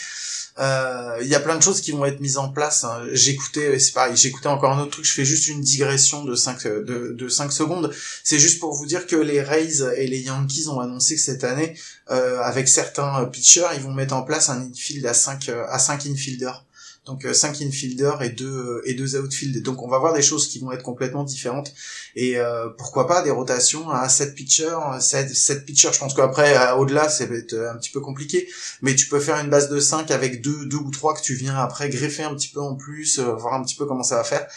[0.57, 2.83] Il y a plein de choses qui vont être mises en place.
[2.83, 3.03] hein.
[3.11, 5.05] J'écoutais, c'est pareil, j'écoutais encore un autre truc.
[5.05, 7.93] Je fais juste une digression de 5 de, de 5 secondes.
[8.23, 11.43] C'est juste pour vous dire que les Rays et les Yankees ont annoncé que cette
[11.43, 11.77] année,
[12.11, 16.05] euh, avec certains pitchers, ils vont mettre en place un infield à 5 à 5
[16.07, 16.65] infielders.
[17.05, 19.61] Donc 5 infielders et deux et deux outfield.
[19.61, 21.73] Donc on va voir des choses qui vont être complètement différentes
[22.15, 25.89] et euh, pourquoi pas des rotations à 7 pitchers, 7, 7 pitchers.
[25.93, 28.47] Je pense qu'après euh, au-delà va être un petit peu compliqué,
[28.81, 31.35] mais tu peux faire une base de 5 avec deux deux ou trois que tu
[31.35, 34.15] viens après greffer un petit peu en plus, euh, voir un petit peu comment ça
[34.15, 34.47] va faire.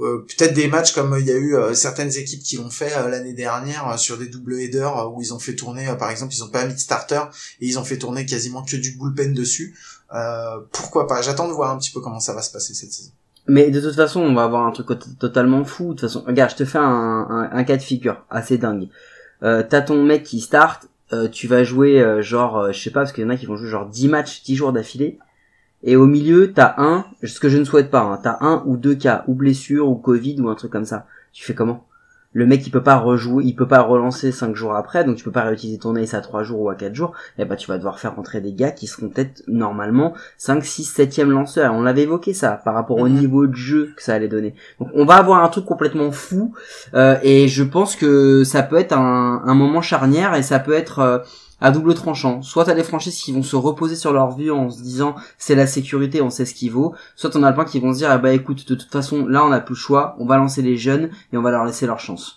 [0.00, 2.92] Euh, peut-être des matchs comme il y a eu euh, certaines équipes qui l'ont fait
[2.96, 5.94] euh, l'année dernière euh, sur des double headers euh, où ils ont fait tourner euh,
[5.94, 7.20] par exemple ils ont pas mis de starter
[7.60, 9.76] et ils ont fait tourner quasiment que du bullpen dessus
[10.14, 11.22] euh, pourquoi pas?
[11.22, 13.10] J'attends de voir un petit peu comment ça va se passer cette saison
[13.48, 15.84] Mais de toute façon, on va avoir un truc tot- totalement fou.
[15.84, 16.82] De toute façon, regarde, je te fais un,
[17.30, 18.88] un, un cas de figure assez dingue.
[19.42, 22.90] Euh, t'as ton mec qui start, euh, tu vas jouer euh, genre, euh, je sais
[22.90, 25.18] pas, parce qu'il y en a qui vont jouer genre 10 matchs, 10 jours d'affilée.
[25.82, 28.76] Et au milieu, t'as un, ce que je ne souhaite pas, hein, t'as un ou
[28.76, 31.06] deux cas, ou blessure, ou Covid, ou un truc comme ça.
[31.32, 31.84] Tu fais comment?
[32.34, 35.24] Le mec, il peut pas rejouer, il peut pas relancer 5 jours après, donc tu
[35.24, 37.12] peux pas réutiliser ton ace à 3 jours ou à 4 jours.
[37.38, 40.94] Et bah tu vas devoir faire rentrer des gars qui seront peut-être normalement 5, 6,
[40.96, 41.74] 7e lanceur.
[41.74, 43.18] On l'avait évoqué ça, par rapport au Mhm.
[43.18, 44.54] niveau de jeu que ça allait donner.
[44.80, 46.54] Donc on va avoir un truc complètement fou,
[46.94, 50.72] euh, et je pense que ça peut être un, un moment charnière, et ça peut
[50.74, 51.18] être euh,
[51.62, 52.42] à double tranchant.
[52.42, 55.54] Soit t'as des franchises qui vont se reposer sur leur vue en se disant c'est
[55.54, 56.94] la sécurité, on sait ce qu'il vaut.
[57.16, 59.44] Soit t'en as plein qui vont se dire ah bah écoute de toute façon là
[59.44, 61.86] on n'a plus le choix, on va lancer les jeunes et on va leur laisser
[61.86, 62.36] leur chance.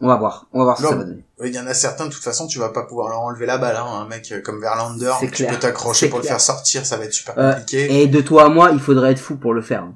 [0.00, 1.24] On va voir, on va voir ce que ça va donner.
[1.40, 3.46] Oui, il y en a certains, de toute façon, tu vas pas pouvoir leur enlever
[3.46, 3.84] la balle, hein.
[3.84, 7.12] Un mec euh, comme Verlander, tu peux t'accrocher pour le faire sortir, ça va être
[7.12, 8.02] super Euh, compliqué.
[8.02, 9.88] Et de toi à moi, il faudrait être fou pour le faire.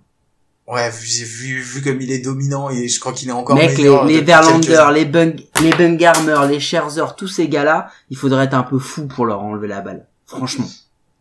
[0.68, 3.70] Ouais, vu, vu, vu comme il est dominant, et je crois qu'il est encore Mec,
[3.70, 8.16] les, meilleur les depuis Verlander, les Bung, les Bungarmer, les Scherzer, tous ces gars-là, il
[8.16, 10.06] faudrait être un peu fou pour leur enlever la balle.
[10.26, 10.68] Franchement.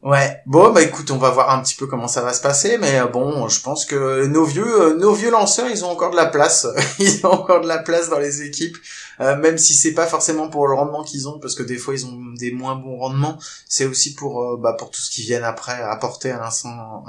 [0.03, 0.41] Ouais.
[0.47, 2.99] Bon, bah écoute, on va voir un petit peu comment ça va se passer, mais
[2.99, 6.15] euh, bon, je pense que nos vieux, euh, nos vieux lanceurs, ils ont encore de
[6.15, 6.65] la place.
[6.99, 8.77] ils ont encore de la place dans les équipes,
[9.19, 11.93] euh, même si c'est pas forcément pour le rendement qu'ils ont, parce que des fois
[11.93, 13.37] ils ont des moins bons rendements.
[13.67, 17.03] C'est aussi pour, euh, bah, pour tout ce qu'ils viennent après apporter à l'instant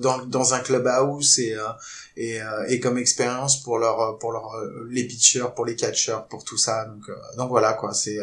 [0.00, 1.68] dans, dans un clubhouse et euh,
[2.16, 4.50] et, euh, et comme expérience pour leur pour leur
[4.90, 6.84] les pitchers, pour les catchers, pour tout ça.
[6.86, 7.04] Donc
[7.36, 7.94] donc voilà quoi.
[7.94, 8.18] C'est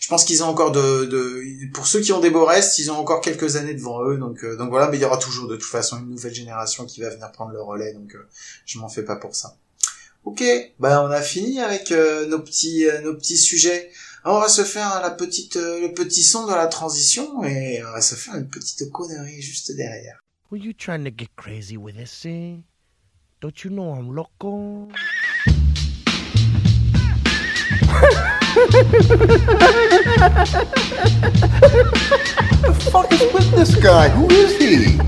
[0.00, 2.90] je pense qu'ils ont encore de, de pour ceux qui ont des beaux restes, ils
[2.90, 4.18] ont encore quelques années devant eux.
[4.18, 7.00] Donc donc voilà, mais il y aura toujours de toute façon une nouvelle génération qui
[7.00, 7.94] va venir prendre le relais.
[7.94, 8.16] Donc
[8.66, 9.56] je m'en fais pas pour ça.
[10.24, 10.44] Ok,
[10.78, 13.90] bah on a fini avec euh, nos petits euh, nos petits sujets.
[14.24, 17.90] On va se faire la petite euh, le petit son de la transition et on
[17.90, 20.20] va se faire une petite connerie juste derrière.
[20.52, 22.58] Were you trying to get crazy with this, eh?
[23.40, 24.88] Don't you know I'm loco?
[32.92, 34.08] fuck is with this guy?
[34.10, 35.00] Who is he?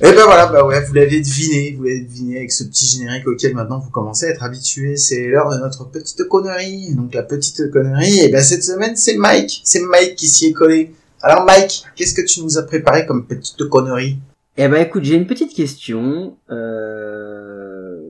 [0.00, 3.28] Et ben voilà, bah ouais, vous l'avez deviné, vous l'avez deviné avec ce petit générique
[3.28, 4.96] auquel maintenant vous commencez à être habitués.
[4.96, 6.94] C'est l'heure de notre petite connerie.
[6.94, 10.52] Donc la petite connerie, et ben cette semaine c'est Mike, c'est Mike qui s'y est
[10.52, 10.92] collé.
[11.22, 14.18] Alors Mike, qu'est-ce que tu nous as préparé comme petite connerie?
[14.56, 18.00] Eh ben écoute, j'ai une petite question euh,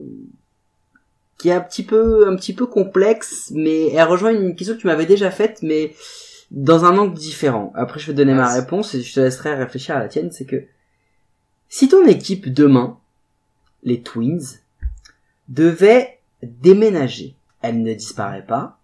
[1.37, 4.81] qui est un petit peu un petit peu complexe, mais elle rejoint une question que
[4.81, 5.93] tu m'avais déjà faite, mais
[6.49, 7.71] dans un angle différent.
[7.75, 10.31] Après, je vais te donner ma réponse et je te laisserai réfléchir à la tienne.
[10.31, 10.63] C'est que
[11.69, 12.97] si ton équipe demain,
[13.83, 14.59] les Twins,
[15.47, 18.79] devait déménager, elle ne disparaît pas,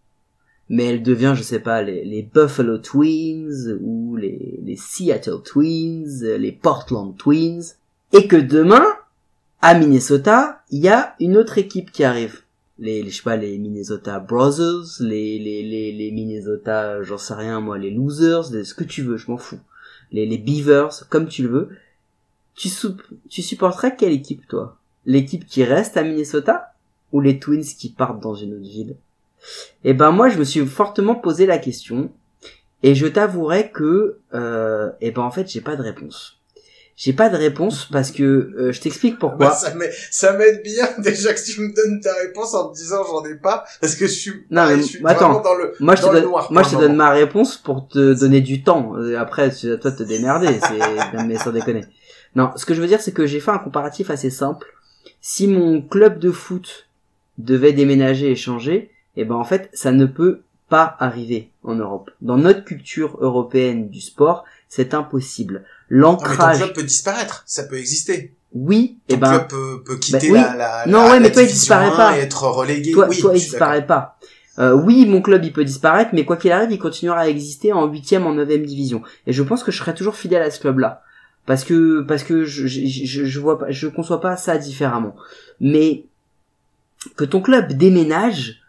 [0.71, 7.15] mais elle devient, je sais pas, les, Buffalo Twins ou les, Seattle Twins, les Portland
[7.17, 7.75] Twins.
[8.13, 8.85] Et que demain,
[9.61, 12.43] à Minnesota, il y a une autre équipe qui arrive.
[12.79, 17.59] Les, je sais pas, les Minnesota Brothers, les, les, les, les Minnesota, j'en sais rien,
[17.59, 19.59] moi, les Losers, ce que tu veux, je m'en fous.
[20.13, 21.69] Les, les Beavers, comme tu le veux.
[22.55, 22.97] Tu, sou-
[23.29, 24.77] tu supporterais quelle équipe, toi?
[25.05, 26.73] L'équipe qui reste à Minnesota?
[27.11, 28.95] Ou les Twins qui partent dans une autre ville?
[29.83, 32.09] Eh ben, moi, je me suis fortement posé la question.
[32.83, 36.37] Et je t'avouerai que, euh, eh ben, en fait, j'ai pas de réponse.
[36.95, 39.47] J'ai pas de réponse parce que, euh, je t'explique pourquoi.
[39.49, 39.55] Bah,
[40.11, 43.35] ça m'aide, bien déjà que tu me donnes ta réponse en me disant j'en ai
[43.35, 45.29] pas, parce que je suis, Non, mais je suis attends.
[45.29, 47.87] vraiment dans le, Moi je te donne, noir moi je te donne ma réponse pour
[47.87, 48.93] te donner du temps.
[48.97, 50.59] Euh, Après, à toi de te démerder.
[50.59, 51.85] C'est, mais sans déconner.
[52.35, 54.67] Non, ce que je veux dire, c'est que j'ai fait un comparatif assez simple.
[55.21, 56.87] Si mon club de foot
[57.37, 62.11] devait déménager et changer, eh ben en fait, ça ne peut pas arriver en Europe.
[62.21, 65.65] Dans notre culture européenne du sport, c'est impossible.
[65.89, 68.33] L'ancrage, club peut disparaître, ça peut exister.
[68.53, 70.39] oui, Ton eh ben club peut, peut quitter oui.
[70.39, 72.17] la, la, Non, la, ouais, mais toi, il disparaît 1 pas.
[72.17, 72.91] et être relégué.
[72.93, 74.17] toi, oui, toi, il disparaît pas.
[74.59, 77.73] Euh, oui, mon club, il peut disparaître, mais quoi qu'il arrive, il continuera à exister
[77.73, 79.01] en huitième, en neuvième division.
[79.27, 81.03] Et je pense que je serai toujours fidèle à ce club-là,
[81.51, 85.17] parce que parce que je je, vois pas, je conçois pas ça différemment.
[85.59, 86.05] Mais
[87.17, 88.61] que ton club déménage,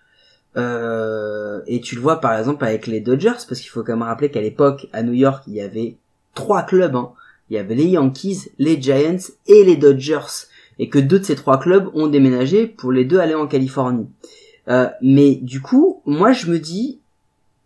[0.56, 4.02] euh, et tu le vois par exemple avec les Dodgers, parce qu'il faut quand même
[4.02, 5.94] rappeler qu'à l'époque à New York, il y avait
[6.34, 6.96] trois clubs.
[6.96, 7.12] Hein.
[7.50, 10.48] Il y avait les Yankees, les Giants et les Dodgers,
[10.80, 14.08] et que deux de ces trois clubs ont déménagé pour les deux aller en Californie.
[14.66, 16.98] Euh, mais du coup, moi je me dis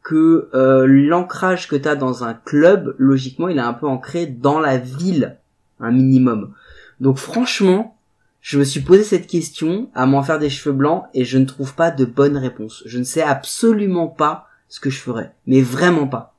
[0.06, 4.26] que euh, l'ancrage que tu as dans un club, logiquement, il est un peu ancré
[4.26, 5.36] dans la ville,
[5.80, 6.54] un minimum.
[7.00, 7.96] Donc franchement,
[8.40, 11.44] je me suis posé cette question à m'en faire des cheveux blancs et je ne
[11.44, 12.84] trouve pas de bonne réponse.
[12.86, 16.36] Je ne sais absolument pas ce que je ferais, mais vraiment pas.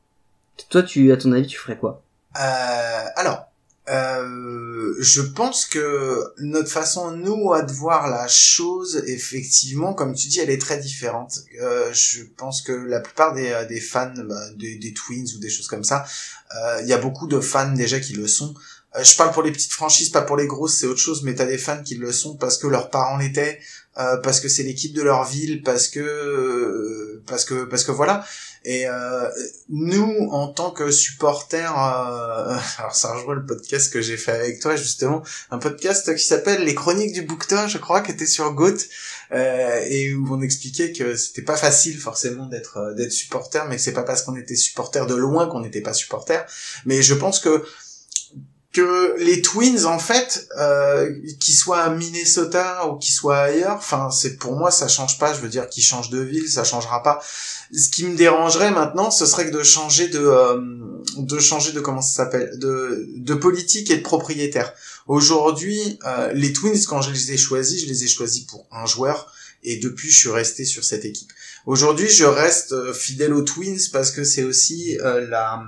[0.69, 2.01] Toi, tu, à ton avis, tu ferais quoi?
[2.39, 3.46] Euh, alors,
[3.89, 10.27] euh, je pense que notre façon, nous, à de voir la chose, effectivement, comme tu
[10.27, 11.39] dis, elle est très différente.
[11.61, 15.39] Euh, je pense que la plupart des, euh, des fans bah, des, des Twins ou
[15.39, 16.05] des choses comme ça,
[16.55, 18.53] euh, il y a beaucoup de fans déjà qui le sont.
[18.95, 21.35] Euh, je parle pour les petites franchises, pas pour les grosses, c'est autre chose, mais
[21.35, 23.59] t'as des fans qui le sont parce que leurs parents l'étaient,
[23.97, 27.91] euh, parce que c'est l'équipe de leur ville, parce que, euh, parce que, parce que
[27.91, 28.25] voilà.
[28.69, 29.29] Et euh,
[29.69, 34.59] nous, en tant que supporters, euh, alors ça rejoint le podcast que j'ai fait avec
[34.59, 38.51] toi justement, un podcast qui s'appelle Les Chroniques du Bouquetin, je crois, qui était sur
[38.51, 38.75] Goat,
[39.31, 43.77] euh, et où on expliquait que c'était pas facile forcément d'être euh, d'être supporter, mais
[43.77, 46.45] c'est pas parce qu'on était supporter de loin qu'on n'était pas supporter.
[46.85, 47.63] Mais je pense que
[48.77, 54.11] que les Twins en fait, euh, qu'ils soient à Minnesota ou qu'ils soient ailleurs, enfin
[54.11, 55.33] c'est pour moi ça change pas.
[55.33, 57.19] Je veux dire qu'ils changent de ville, ça changera pas.
[57.73, 60.61] Ce qui me dérangerait maintenant, ce serait que de changer de euh,
[61.17, 64.73] de changer de comment ça s'appelle de de politique et de propriétaire.
[65.07, 68.85] Aujourd'hui, euh, les Twins quand je les ai choisis, je les ai choisis pour un
[68.85, 71.33] joueur et depuis je suis resté sur cette équipe.
[71.65, 75.63] Aujourd'hui, je reste euh, fidèle aux Twins parce que c'est aussi euh, la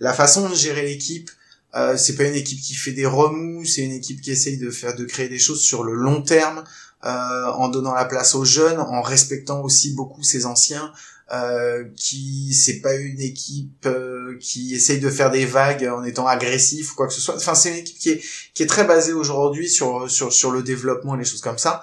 [0.00, 1.30] la façon de gérer l'équipe.
[1.74, 4.70] Euh, c'est pas une équipe qui fait des remous, c'est une équipe qui essaye de
[4.70, 6.64] faire de créer des choses sur le long terme,
[7.04, 10.92] euh, en donnant la place aux jeunes, en respectant aussi beaucoup ses anciens.
[11.32, 16.24] Euh, qui c'est pas une équipe euh, qui essaye de faire des vagues en étant
[16.24, 17.34] agressif ou quoi que ce soit.
[17.34, 18.22] Enfin, c'est une équipe qui est
[18.54, 21.82] qui est très basée aujourd'hui sur sur sur le développement et les choses comme ça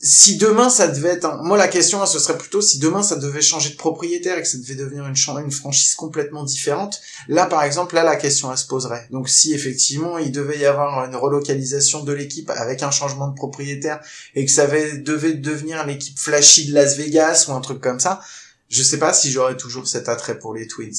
[0.00, 1.42] si demain ça devait être un...
[1.42, 4.48] moi la question ce serait plutôt si demain ça devait changer de propriétaire et que
[4.48, 8.58] ça devait devenir une, une franchise complètement différente là par exemple là la question elle
[8.58, 9.08] se poserait.
[9.10, 13.34] Donc si effectivement il devait y avoir une relocalisation de l'équipe avec un changement de
[13.34, 14.00] propriétaire
[14.36, 18.20] et que ça devait devenir l'équipe flashy de Las Vegas ou un truc comme ça
[18.68, 20.94] je sais pas si j'aurais toujours cet attrait pour les Twins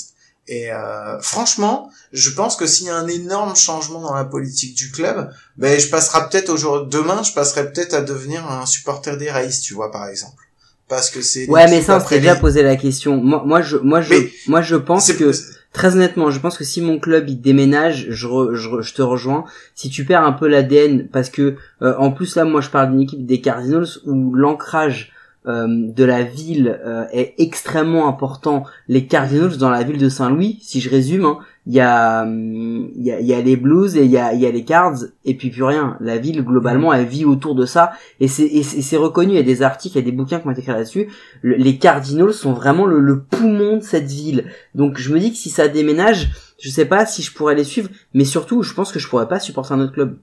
[0.51, 4.75] et euh, franchement, je pense que s'il y a un énorme changement dans la politique
[4.75, 9.15] du club, ben je passerai peut-être aujourd'hui, demain, je passerai peut-être à devenir un supporter
[9.15, 10.41] des Rays, tu vois, par exemple,
[10.87, 11.47] parce que c'est.
[11.47, 13.17] Ouais, mais ça, on s'est déjà posé la question.
[13.17, 15.31] Moi, moi, je, moi, je, Mais moi, je pense que,
[15.71, 18.93] très honnêtement, je pense que si mon club il déménage, je, re- je, re- je
[18.95, 19.43] te rejoins.
[19.75, 22.89] Si tu perds un peu l'ADN, parce que euh, en plus là, moi, je parle
[22.89, 25.11] d'une équipe des Cardinals où l'ancrage
[25.45, 28.63] de la ville euh, est extrêmement important.
[28.87, 32.89] Les Cardinals dans la ville de Saint-Louis, si je résume, hein, il y a, hum,
[32.95, 35.35] y a, y a les Blues et il y a, y a les Cards et
[35.35, 35.97] puis plus rien.
[36.01, 39.33] La ville globalement, elle vit autour de ça et c'est, reconnu.
[39.33, 41.07] Il y a des articles, il y a des bouquins qui ont été écrits là-dessus.
[41.41, 44.45] Le- les Cardinals sont vraiment le, le poumon de cette ville.
[44.75, 47.63] Donc je me dis que si ça déménage, je sais pas si je pourrais les
[47.63, 50.17] suivre, mais surtout, je pense que je pourrais pas supporter un autre club.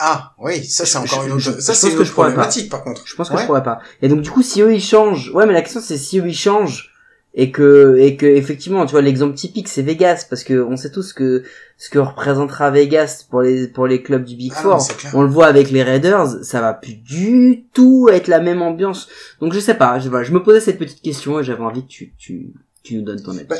[0.00, 3.02] Ah, oui, ça c'est encore je- une autre, ça c'est une autre problématique par contre.
[3.06, 3.42] Je pense que Ouais.
[3.42, 3.80] je pourrais pas.
[4.02, 6.26] Et donc du coup, si eux ils changent, ouais, mais la question c'est si eux
[6.28, 6.92] ils changent
[7.34, 10.90] et que et que effectivement tu vois l'exemple typique c'est Vegas parce que on sait
[10.90, 11.42] tous que
[11.76, 15.28] ce que représentera Vegas pour les pour les clubs du Big Ah Four on le
[15.28, 19.08] voit avec les Raiders ça va plus du tout être la même ambiance
[19.42, 21.82] donc je sais pas je, voilà, je me posais cette petite question et j'avais envie
[21.82, 23.56] que tu tu tu nous donnes ton avis Bah,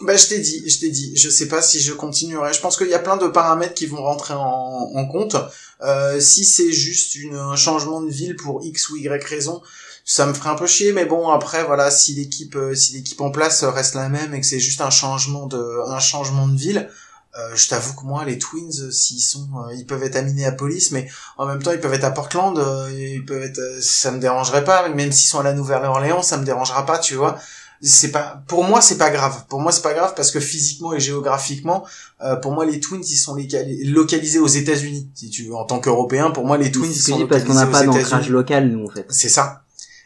[0.00, 1.16] Bah, je t'ai dit, je t'ai dit.
[1.16, 2.52] Je sais pas si je continuerai.
[2.54, 5.36] Je pense qu'il y a plein de paramètres qui vont rentrer en, en compte.
[5.82, 9.60] Euh, si c'est juste une, un changement de ville pour X ou Y raison,
[10.04, 10.92] ça me ferait un peu chier.
[10.92, 14.40] Mais bon, après, voilà, si l'équipe, euh, si l'équipe en place reste la même et
[14.40, 16.88] que c'est juste un changement de, un changement de ville,
[17.36, 20.22] euh, je t'avoue que moi, les Twins, euh, s'ils sont, euh, ils peuvent être à
[20.22, 22.58] Minneapolis, mais en même temps, ils peuvent être à Portland,
[22.90, 24.88] ils peuvent être, ça me dérangerait pas.
[24.88, 27.38] Même s'ils sont à la Nouvelle-Orléans, ça me dérangera pas, tu vois
[27.80, 29.44] c'est pas pour moi c'est pas grave.
[29.48, 31.84] Pour moi c'est pas grave parce que physiquement et géographiquement
[32.22, 35.54] euh, pour moi les Twins ils sont locali- localisés aux États-Unis si tu veux.
[35.54, 37.84] En tant qu'Européen pour moi les Twins ils sont dis parce qu'on localisés n'a pas
[38.00, 39.06] d'ancrage local nous en fait.
[39.10, 39.62] C'est ça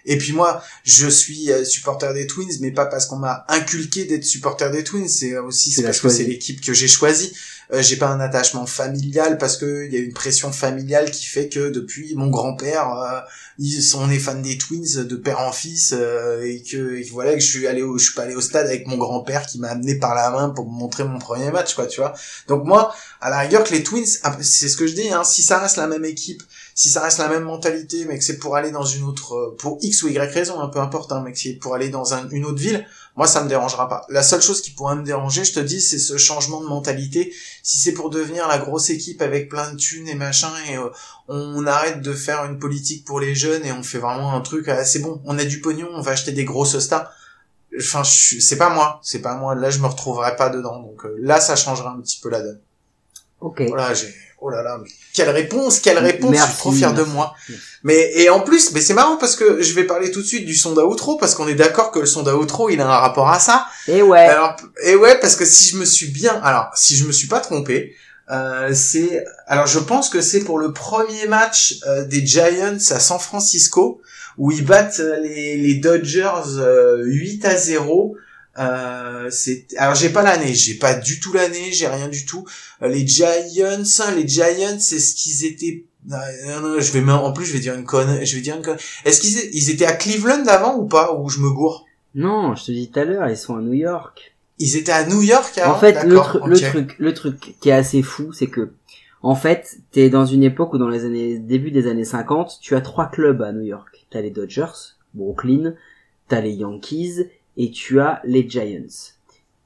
[0.07, 4.05] et puis moi je suis euh, supporter des Twins mais pas parce qu'on m'a inculqué
[4.05, 5.09] d'être supporter des Twins.
[5.09, 7.33] C'est aussi c'est parce que c'est l'équipe que j'ai choisie.
[7.73, 11.25] Euh, j'ai pas un attachement familial parce que il y a une pression familiale qui
[11.25, 13.21] fait que depuis mon grand-père euh,
[13.59, 17.05] ils sont on est fan des Twins de père en fils euh, et que et
[17.05, 19.47] voilà que je suis allé au je suis pas allé au stade avec mon grand-père
[19.47, 22.13] qui m'a amené par la main pour me montrer mon premier match quoi tu vois.
[22.47, 25.25] Donc moi à la rigueur que les Twins ah, c'est ce que je dis hein,
[25.25, 26.43] si ça reste la même équipe
[26.75, 29.57] si ça reste la même mentalité mais que c'est pour aller dans une autre euh,
[29.59, 32.15] pour X ou Y raison hein, peu importe hein, mais que c'est pour aller dans
[32.15, 34.07] un- une autre ville moi ça me dérangera pas.
[34.09, 37.35] La seule chose qui pourrait me déranger je te dis c'est ce changement de mentalité.
[37.63, 40.89] Si c'est pour devenir la grosse équipe avec plein de thunes et machin et euh,
[41.29, 44.67] on arrête de faire une politique pour les jeunes et on fait vraiment un truc
[44.69, 47.11] ah, c'est bon on a du pognon on va acheter des grosses stars.
[47.79, 49.55] Enfin c'est pas moi c'est pas moi.
[49.55, 50.81] Là je me retrouverai pas dedans.
[50.81, 52.61] Donc euh, là ça changera un petit peu la donne.
[53.41, 53.63] Ok.
[53.69, 56.93] Voilà j'ai oh là là mais quelle réponse quelle réponse je Merci, suis trop fier
[56.95, 57.35] de moi.
[57.83, 60.45] Mais et en plus mais c'est marrant parce que je vais parler tout de suite
[60.45, 63.29] du son d'outro parce qu'on est d'accord que le son d'outro il a un rapport
[63.29, 63.67] à ça.
[63.89, 64.27] Et ouais.
[64.27, 67.29] Alors, et ouais, parce que si je me suis bien, alors si je me suis
[67.29, 67.95] pas trompé,
[68.31, 73.01] euh, c'est, alors je pense que c'est pour le premier match euh, des Giants à
[73.01, 74.01] San Francisco
[74.39, 78.17] où ils battent euh, les, les Dodgers euh, 8 à 0.
[78.59, 82.47] Euh, c'est, alors j'ai pas l'année, j'ai pas du tout l'année, j'ai rien du tout.
[82.83, 83.27] Euh, les Giants,
[84.15, 85.85] les Giants, c'est ce qu'ils étaient.
[86.07, 88.57] Non, non, non, je vais en plus je vais dire une conne, je vais dire
[88.57, 88.77] une conne.
[89.05, 91.87] Est-ce qu'ils ils étaient à Cleveland avant ou pas ou je me gourre?
[92.15, 95.07] Non je te dis tout à l'heure ils sont à New York Ils étaient à
[95.07, 95.75] New York avant?
[95.75, 98.73] En fait, le, le truc, le truc qui est assez fou, c'est que,
[99.23, 102.75] en fait, t'es dans une époque où dans les années, début des années 50, tu
[102.75, 104.07] as trois clubs à New York.
[104.11, 105.75] T'as les Dodgers, Brooklyn,
[106.29, 107.27] t'as les Yankees,
[107.57, 109.13] et tu as les Giants.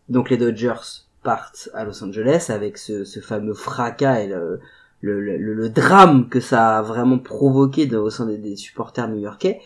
[0.08, 4.60] Donc les Dodgers partent à Los Angeles avec ce, ce fameux fracas et le,
[5.00, 9.08] le, le, le drame que ça a vraiment provoqué de- au sein des, des supporters
[9.08, 9.60] new-yorkais,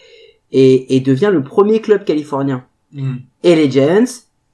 [0.52, 3.18] et, et devient le premier club californien Hmm.
[3.44, 4.04] et les Giants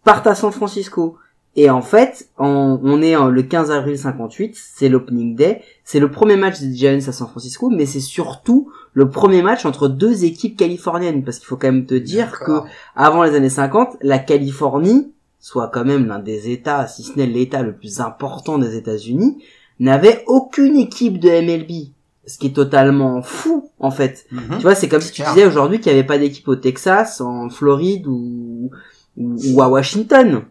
[0.04, 1.16] partent à San Francisco.
[1.58, 6.00] Et en fait, on, on est en- le 15 avril 58, c'est l'opening day, c'est
[6.00, 9.88] le premier match des Giants à San Francisco, mais c'est surtout le premier match entre
[9.88, 12.60] deux équipes californiennes, parce qu'il faut quand même te dire que
[12.94, 17.26] avant les années 50, la Californie, soit quand même l'un des États, si ce n'est
[17.26, 19.42] l'État le plus important des États-Unis,
[19.80, 21.88] n'avait aucune équipe de MLB.
[22.26, 24.26] Ce qui est totalement fou, en fait.
[24.32, 24.56] Mhm.
[24.56, 27.20] Tu vois, c'est comme si tu disais aujourd'hui qu'il n'y avait pas d'équipe au Texas,
[27.20, 28.70] en Floride ou
[29.62, 30.42] à Washington,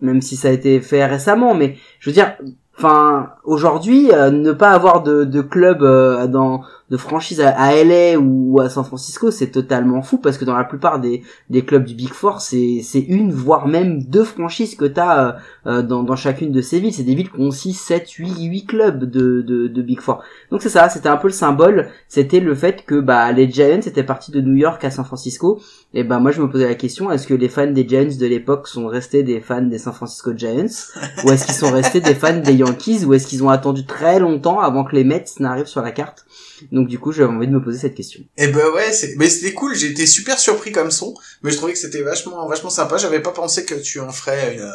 [0.00, 1.54] même si ça a été fait récemment.
[1.54, 2.34] Mais je veux dire,
[2.78, 6.62] enfin, aujourd'hui, euh, ne pas avoir de, de club euh, dans
[6.94, 10.62] de franchise à, LA ou à San Francisco, c'est totalement fou parce que dans la
[10.62, 11.24] plupart des,
[11.66, 15.32] clubs du Big Four, c'est une voire même deux franchises que t'as euh,
[15.66, 16.92] euh, dans, chacune de ces villes.
[16.92, 20.22] C'est des villes qui ont 6, 7, 8, 8 clubs de, Big Four.
[20.52, 23.80] Donc c'est ça, c'était un peu le symbole, c'était le fait que bah les Giants
[23.84, 25.60] étaient partis de New York à San Francisco.
[25.94, 28.26] Et bah moi je me posais la question, est-ce que les fans des Giants de
[28.26, 30.94] l'époque sont restés des fans des San Francisco Giants?
[31.24, 33.04] Ou est-ce qu'ils sont restés des fans des Yankees?
[33.04, 36.24] Ou est-ce qu'ils ont attendu très longtemps avant que les Mets n'arrivent sur la carte?
[36.72, 38.20] Donc du coup, j'avais envie de me poser cette question.
[38.36, 39.74] Et ben ouais, c'est, mais c'était cool.
[39.74, 42.96] J'ai été super surpris comme son, mais je trouvais que c'était vachement, vachement sympa.
[42.96, 44.72] J'avais pas pensé que tu en ferais une,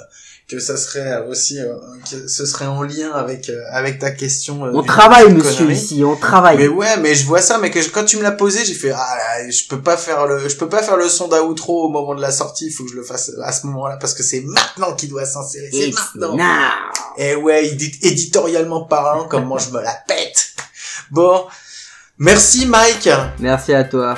[0.47, 1.75] que ça serait aussi, euh,
[2.09, 4.65] que ce serait en lien avec, euh, avec ta question.
[4.65, 5.75] euh, On travaille monsieur connerie.
[5.75, 6.57] ici, on travaille.
[6.57, 8.73] Mais ouais, mais je vois ça, mais que je- quand tu me l'as posé, j'ai
[8.73, 11.83] fait ah, là, je peux pas faire le, je peux pas faire le son d'outro
[11.85, 12.65] au moment de la sortie.
[12.67, 15.25] Il faut que je le fasse à ce moment-là parce que c'est maintenant qu'il doit
[15.25, 15.69] s'insérer.
[15.71, 16.35] C'est maintenant.
[16.35, 16.43] now.
[17.17, 20.53] Et ouais, édi- éditorialement parlant, comment je me la pète.
[21.11, 21.45] Bon,
[22.19, 23.09] merci Mike.
[23.39, 24.15] Merci à toi.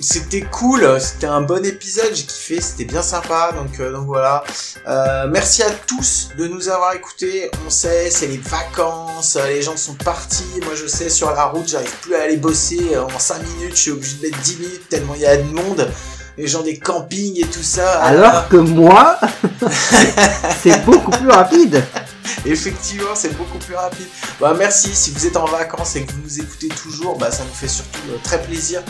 [0.00, 4.42] C'était cool, c'était un bon épisode, j'ai kiffé, c'était bien sympa, donc, euh, donc voilà.
[4.88, 9.76] Euh, merci à tous de nous avoir écoutés, on sait, c'est les vacances, les gens
[9.76, 13.38] sont partis, moi je sais, sur la route, j'arrive plus à aller bosser, en 5
[13.54, 15.88] minutes, je suis obligé de mettre 10 minutes tellement il y a de monde.
[16.36, 18.00] Les gens des campings et tout ça.
[18.02, 19.18] Alors que moi,
[20.62, 21.82] c'est beaucoup plus rapide.
[22.46, 24.06] Effectivement, c'est beaucoup plus rapide.
[24.40, 24.94] Bah, merci.
[24.94, 27.68] Si vous êtes en vacances et que vous nous écoutez toujours, bah, ça nous fait
[27.68, 28.82] surtout euh, très plaisir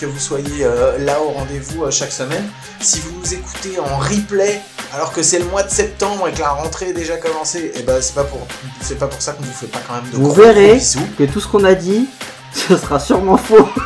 [0.00, 2.44] que vous soyez euh, là au rendez-vous euh, chaque semaine.
[2.80, 4.60] Si vous nous écoutez en replay,
[4.94, 7.82] alors que c'est le mois de septembre et que la rentrée est déjà commencée, et
[7.82, 8.46] ben c'est pas pour
[8.80, 10.76] c'est pas pour ça qu'on vous fait pas quand même de Vous gros, verrez gros
[10.76, 11.06] bisous.
[11.18, 12.08] que tout ce qu'on a dit,
[12.52, 13.68] ce sera sûrement faux.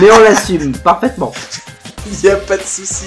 [0.00, 1.32] Mais on l'assume parfaitement.
[2.06, 3.06] Il n'y a pas de souci.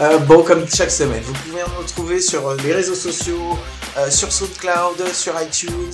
[0.00, 3.58] Euh, bon, comme chaque semaine, vous pouvez nous retrouver sur euh, les réseaux sociaux,
[3.96, 5.92] euh, sur SoundCloud, sur iTunes,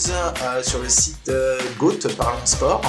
[0.63, 1.33] sur le site
[1.79, 2.83] GOAT, Parlons Sport.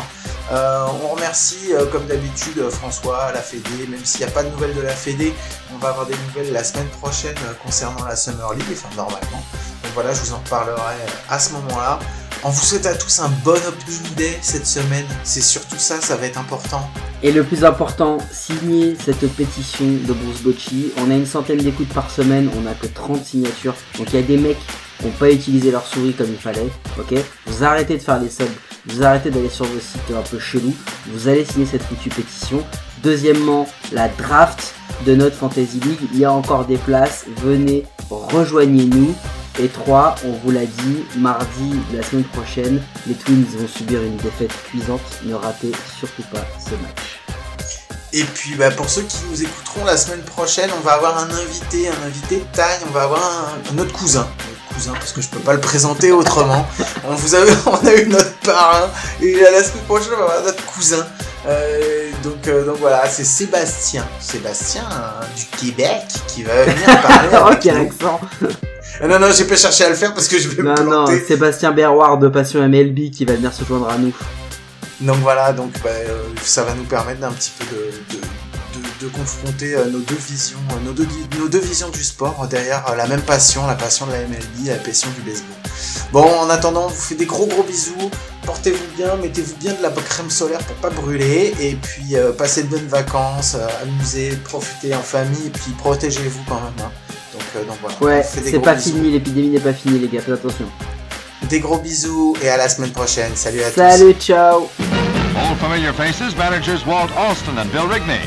[0.52, 4.82] On remercie, comme d'habitude, François, la Fédé, même s'il n'y a pas de nouvelles de
[4.82, 5.34] la Fédé,
[5.74, 9.44] on va avoir des nouvelles la semaine prochaine concernant la Summer League, enfin normalement.
[9.84, 10.96] Donc voilà, je vous en reparlerai
[11.30, 12.00] à ce moment-là.
[12.48, 15.08] On vous souhaite à tous un bon opening day cette semaine.
[15.24, 16.88] C'est surtout ça, ça va être important.
[17.24, 20.92] Et le plus important, signez cette pétition de Bruce Bocci.
[21.00, 23.74] On a une centaine d'écoutes par semaine, on n'a que 30 signatures.
[23.98, 24.60] Donc il y a des mecs
[25.00, 26.70] qui n'ont pas utilisé leur souris comme il fallait.
[27.00, 27.16] Ok?
[27.48, 28.46] Vous arrêtez de faire des subs,
[28.86, 30.76] vous arrêtez d'aller sur vos sites un peu chelous.
[31.08, 32.64] Vous allez signer cette foutue pétition.
[33.02, 34.76] Deuxièmement, la draft
[35.08, 36.10] de notre Fantasy League.
[36.14, 37.26] Il y a encore des places.
[37.44, 39.16] Venez, rejoignez-nous.
[39.58, 44.04] Et 3, on vous l'a dit, mardi de la semaine prochaine, les Twins vont subir
[44.04, 45.02] une défaite cuisante.
[45.24, 47.22] Ne ratez surtout pas ce match.
[48.12, 51.30] Et puis bah, pour ceux qui nous écouteront la semaine prochaine, on va avoir un
[51.30, 54.28] invité, un invité de taille, on va avoir un, un autre cousin.
[54.50, 56.66] Notre cousin, parce que je peux pas le présenter autrement.
[57.08, 58.90] on vous a, on a eu notre parrain,
[59.22, 61.06] et la semaine prochaine on va avoir notre cousin.
[61.48, 64.06] Euh, donc, euh, donc voilà, c'est Sébastien.
[64.20, 67.30] Sébastien euh, du Québec qui va venir parler.
[67.34, 68.20] oh, quel accent
[69.02, 70.76] Ah Non, non, j'ai pas cherché à le faire parce que je vais me Non,
[70.84, 71.24] non, planter.
[71.26, 74.14] Sébastien Berroir de Passion MLB qui va venir se joindre à nous.
[75.02, 79.10] Donc voilà, donc bah, euh, ça va nous permettre d'un petit peu de, de, de-
[79.14, 81.06] confronter euh, nos deux visions, euh, nos deux,
[81.38, 84.76] nos deux visions du sport derrière la même passion, la passion de la MLB, la
[84.76, 85.50] passion du baseball.
[86.14, 88.10] Bon, en attendant, on vous fait des gros gros bisous.
[88.46, 92.64] Portez-vous bien, mettez-vous bien de la crème solaire pour pas brûler, et puis euh, passez
[92.64, 96.74] de bonnes vacances, euh, amusez, profitez en famille, et puis protégez-vous quand même.
[96.88, 96.92] hein.
[97.36, 97.96] Donc, euh, donc voilà.
[98.02, 98.92] Ouais, vous fait des c'est pas bisous.
[98.94, 100.70] fini, l'épidémie n'est pas finie, les gars, faites attention.
[101.50, 103.36] Des gros bisous et à la semaine prochaine.
[103.36, 103.76] Salut à tous.
[103.76, 104.70] Salut, ciao
[105.38, 108.22] Old familiar faces, managers Walt Alston and Bill Rigney.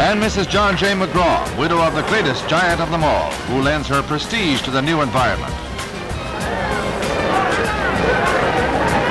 [0.00, 0.48] And Mrs.
[0.48, 0.94] John J.
[0.94, 4.80] McGraw, widow of the greatest giant of them all, who lends her prestige to the
[4.80, 5.52] new environment.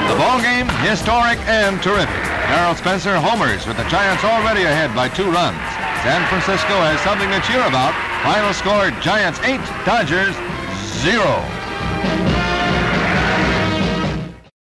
[0.07, 2.07] The ball game, historic and terrific.
[2.47, 5.59] Harold Spencer homers with the Giants already ahead by two runs.
[6.07, 7.91] San Francisco has something to cheer about.
[8.23, 10.31] Final score, Giants 8, Dodgers
[11.03, 11.66] 0.